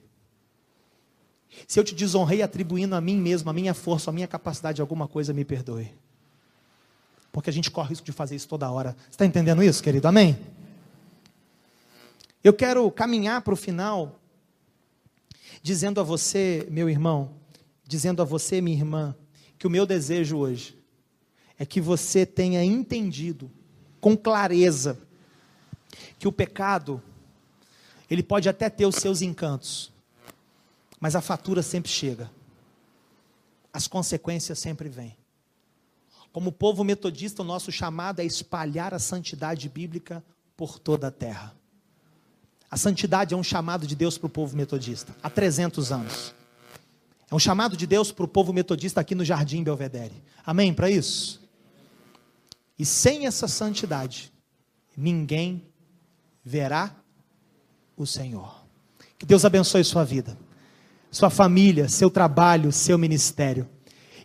Se 1.67 1.79
eu 1.79 1.83
te 1.83 1.95
desonrei 1.95 2.41
atribuindo 2.41 2.95
a 2.95 3.01
mim 3.01 3.17
mesmo, 3.17 3.49
a 3.49 3.53
minha 3.53 3.73
força, 3.73 4.09
a 4.09 4.13
minha 4.13 4.27
capacidade, 4.27 4.81
alguma 4.81 5.07
coisa, 5.07 5.33
me 5.33 5.43
perdoe. 5.43 5.91
Porque 7.31 7.49
a 7.49 7.53
gente 7.53 7.69
corre 7.69 7.87
o 7.87 7.89
risco 7.89 8.05
de 8.05 8.11
fazer 8.11 8.35
isso 8.35 8.47
toda 8.47 8.69
hora. 8.71 8.95
Você 9.03 9.09
está 9.11 9.25
entendendo 9.25 9.63
isso, 9.63 9.83
querido? 9.83 10.07
Amém? 10.07 10.39
Eu 12.43 12.53
quero 12.53 12.89
caminhar 12.91 13.41
para 13.41 13.53
o 13.53 13.57
final, 13.57 14.18
dizendo 15.61 15.99
a 15.99 16.03
você, 16.03 16.67
meu 16.69 16.89
irmão, 16.89 17.31
dizendo 17.83 18.21
a 18.21 18.25
você, 18.25 18.61
minha 18.61 18.77
irmã, 18.77 19.15
que 19.57 19.67
o 19.67 19.69
meu 19.69 19.85
desejo 19.85 20.37
hoje 20.37 20.77
é 21.57 21.65
que 21.65 21.81
você 21.81 22.25
tenha 22.25 22.63
entendido 22.63 23.51
com 23.99 24.15
clareza 24.15 24.97
que 26.17 26.27
o 26.27 26.31
pecado 26.31 27.01
ele 28.09 28.23
pode 28.23 28.47
até 28.47 28.69
ter 28.69 28.85
os 28.85 28.95
seus 28.95 29.21
encantos, 29.21 29.91
mas 30.99 31.15
a 31.15 31.21
fatura 31.21 31.61
sempre 31.61 31.91
chega. 31.91 32.31
As 33.71 33.87
consequências 33.87 34.57
sempre 34.57 34.89
vêm. 34.89 35.15
Como 36.31 36.51
povo 36.51 36.83
metodista, 36.83 37.41
o 37.41 37.45
nosso 37.45 37.71
chamado 37.71 38.19
é 38.19 38.25
espalhar 38.25 38.93
a 38.93 38.99
santidade 38.99 39.67
bíblica 39.69 40.23
por 40.55 40.79
toda 40.79 41.07
a 41.07 41.11
terra. 41.11 41.55
A 42.69 42.77
santidade 42.77 43.33
é 43.33 43.37
um 43.37 43.43
chamado 43.43 43.87
de 43.87 43.95
Deus 43.95 44.17
para 44.17 44.27
o 44.27 44.29
povo 44.29 44.55
metodista, 44.55 45.15
há 45.23 45.29
300 45.29 45.91
anos. 45.91 46.33
É 47.31 47.35
um 47.35 47.39
chamado 47.39 47.77
de 47.77 47.85
Deus 47.85 48.11
para 48.11 48.25
o 48.25 48.27
povo 48.27 48.51
metodista 48.51 49.01
aqui 49.01 49.13
no 49.13 49.23
Jardim 49.23 49.63
Belvedere. 49.63 50.23
Amém 50.45 50.73
para 50.73 50.89
isso? 50.89 51.41
E 52.77 52.85
sem 52.85 53.27
essa 53.27 53.47
santidade, 53.47 54.31
ninguém 54.95 55.63
verá 56.43 56.95
o 57.95 58.05
Senhor. 58.05 58.63
Que 59.17 59.25
Deus 59.25 59.43
abençoe 59.45 59.83
sua 59.83 60.03
vida, 60.03 60.37
sua 61.11 61.29
família, 61.29 61.89
seu 61.89 62.09
trabalho, 62.09 62.71
seu 62.71 62.97
ministério. 62.97 63.67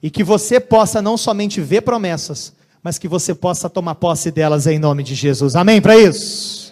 E 0.02 0.10
que 0.10 0.22
você 0.22 0.60
possa 0.60 1.02
não 1.02 1.16
somente 1.16 1.60
ver 1.60 1.82
promessas, 1.82 2.54
mas 2.82 2.98
que 2.98 3.08
você 3.08 3.34
possa 3.34 3.68
tomar 3.68 3.96
posse 3.96 4.30
delas 4.30 4.66
em 4.66 4.78
nome 4.78 5.02
de 5.02 5.14
Jesus. 5.14 5.56
Amém 5.56 5.82
para 5.82 5.96
isso? 5.96 6.63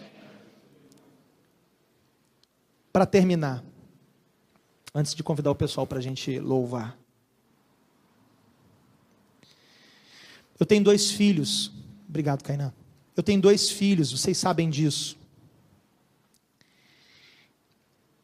Para 2.92 3.06
terminar, 3.06 3.64
antes 4.94 5.14
de 5.14 5.22
convidar 5.22 5.50
o 5.50 5.54
pessoal 5.54 5.86
para 5.86 5.98
a 5.98 6.02
gente 6.02 6.38
louvar. 6.38 6.98
Eu 10.60 10.66
tenho 10.66 10.84
dois 10.84 11.10
filhos. 11.10 11.72
Obrigado, 12.08 12.42
Kainan. 12.44 12.72
Eu 13.16 13.22
tenho 13.22 13.40
dois 13.40 13.70
filhos, 13.70 14.12
vocês 14.12 14.36
sabem 14.36 14.68
disso. 14.68 15.16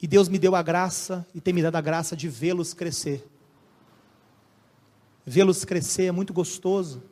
E 0.01 0.07
Deus 0.07 0.29
me 0.29 0.39
deu 0.39 0.55
a 0.55 0.63
graça 0.63 1.27
e 1.35 1.41
tem 1.41 1.53
me 1.53 1.63
dado 1.63 1.77
a 1.77 1.81
graça 1.81 2.17
de 2.17 2.29
vê-los 2.29 2.73
crescer. 2.73 3.27
Vê-los 5.27 5.65
crescer 5.65 6.05
é 6.05 6.13
muito 6.13 6.33
gostoso. 6.33 7.03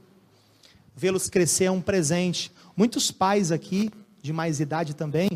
Vê-los 0.95 1.29
crescer 1.29 1.65
é 1.65 1.71
um 1.71 1.83
presente. 1.83 2.53
Muitos 2.77 3.11
pais 3.11 3.51
aqui, 3.51 3.91
de 4.23 4.33
mais 4.33 4.61
idade 4.61 4.95
também, 4.95 5.29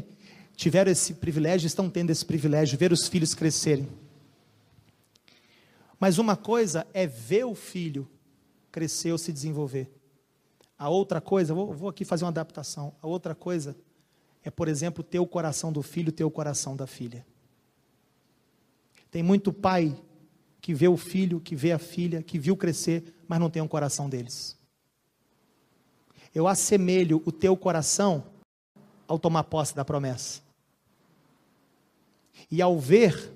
tiveram 0.60 0.92
esse 0.92 1.14
privilégio, 1.14 1.66
estão 1.66 1.88
tendo 1.88 2.10
esse 2.10 2.22
privilégio, 2.22 2.76
ver 2.76 2.92
os 2.92 3.08
filhos 3.08 3.34
crescerem. 3.34 3.88
Mas 5.98 6.18
uma 6.18 6.36
coisa 6.36 6.86
é 6.92 7.06
ver 7.06 7.44
o 7.46 7.54
filho 7.54 8.06
crescer 8.70 9.10
ou 9.10 9.16
se 9.16 9.32
desenvolver. 9.32 9.90
A 10.78 10.90
outra 10.90 11.18
coisa, 11.18 11.54
vou, 11.54 11.72
vou 11.72 11.88
aqui 11.88 12.04
fazer 12.04 12.24
uma 12.24 12.30
adaptação. 12.30 12.94
A 13.00 13.06
outra 13.06 13.34
coisa 13.34 13.74
é, 14.44 14.50
por 14.50 14.68
exemplo, 14.68 15.02
ter 15.02 15.18
o 15.18 15.26
coração 15.26 15.72
do 15.72 15.80
filho, 15.80 16.12
ter 16.12 16.24
o 16.24 16.30
coração 16.30 16.76
da 16.76 16.86
filha. 16.86 17.26
Tem 19.10 19.22
muito 19.22 19.54
pai 19.54 19.96
que 20.60 20.74
vê 20.74 20.88
o 20.88 20.96
filho, 20.98 21.40
que 21.40 21.56
vê 21.56 21.72
a 21.72 21.78
filha, 21.78 22.22
que 22.22 22.38
viu 22.38 22.54
crescer, 22.54 23.14
mas 23.26 23.40
não 23.40 23.48
tem 23.48 23.62
um 23.62 23.68
coração 23.68 24.10
deles. 24.10 24.58
Eu 26.34 26.46
assemelho 26.46 27.22
o 27.24 27.32
teu 27.32 27.56
coração 27.56 28.26
ao 29.08 29.18
tomar 29.18 29.44
posse 29.44 29.74
da 29.74 29.86
promessa. 29.86 30.49
E 32.50 32.62
ao 32.62 32.78
ver, 32.78 33.32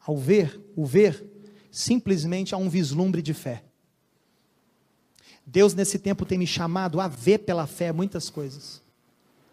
ao 0.00 0.16
ver, 0.16 0.60
o 0.76 0.86
ver, 0.86 1.24
simplesmente 1.70 2.54
há 2.54 2.58
um 2.58 2.68
vislumbre 2.68 3.20
de 3.20 3.34
fé. 3.34 3.64
Deus 5.44 5.74
nesse 5.74 5.98
tempo 5.98 6.26
tem 6.26 6.36
me 6.36 6.46
chamado 6.46 7.00
a 7.00 7.08
ver 7.08 7.38
pela 7.38 7.66
fé 7.66 7.92
muitas 7.92 8.28
coisas. 8.28 8.82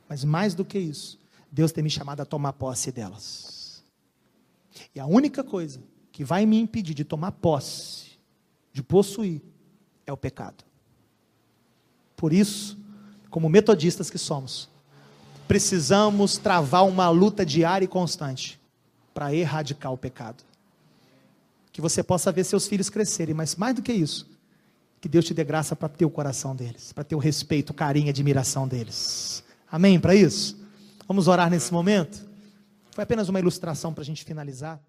Mas 0.09 0.23
mais 0.23 0.53
do 0.53 0.65
que 0.65 0.77
isso, 0.77 1.17
Deus 1.51 1.71
tem 1.71 1.83
me 1.83 1.89
chamado 1.89 2.21
a 2.21 2.25
tomar 2.25 2.53
posse 2.53 2.91
delas. 2.91 3.83
E 4.93 4.99
a 4.99 5.05
única 5.05 5.43
coisa 5.43 5.81
que 6.11 6.23
vai 6.23 6.45
me 6.45 6.59
impedir 6.59 6.93
de 6.93 7.03
tomar 7.03 7.31
posse, 7.31 8.11
de 8.73 8.83
possuir, 8.83 9.41
é 10.05 10.11
o 10.11 10.17
pecado. 10.17 10.63
Por 12.15 12.33
isso, 12.33 12.77
como 13.29 13.49
metodistas 13.49 14.09
que 14.09 14.17
somos, 14.17 14.69
precisamos 15.47 16.37
travar 16.37 16.85
uma 16.85 17.09
luta 17.09 17.45
diária 17.45 17.85
e 17.85 17.87
constante 17.87 18.59
para 19.13 19.33
erradicar 19.33 19.91
o 19.91 19.97
pecado. 19.97 20.43
Que 21.71 21.81
você 21.81 22.03
possa 22.03 22.31
ver 22.31 22.43
seus 22.43 22.67
filhos 22.67 22.89
crescerem, 22.89 23.33
mas 23.33 23.55
mais 23.55 23.75
do 23.75 23.81
que 23.81 23.91
isso, 23.93 24.27
que 24.99 25.09
Deus 25.09 25.25
te 25.25 25.33
dê 25.33 25.43
graça 25.43 25.75
para 25.75 25.89
ter 25.89 26.05
o 26.05 26.09
coração 26.09 26.55
deles, 26.55 26.91
para 26.93 27.03
ter 27.03 27.15
o 27.15 27.19
respeito, 27.19 27.73
carinho, 27.73 28.07
a 28.07 28.09
admiração 28.09 28.67
deles. 28.67 29.43
Amém 29.71 29.99
para 29.99 30.15
isso? 30.15 30.57
Vamos 31.07 31.27
orar 31.27 31.49
nesse 31.49 31.71
momento? 31.71 32.25
Foi 32.91 33.03
apenas 33.03 33.29
uma 33.29 33.39
ilustração 33.39 33.93
para 33.93 34.01
a 34.01 34.05
gente 34.05 34.23
finalizar. 34.23 34.79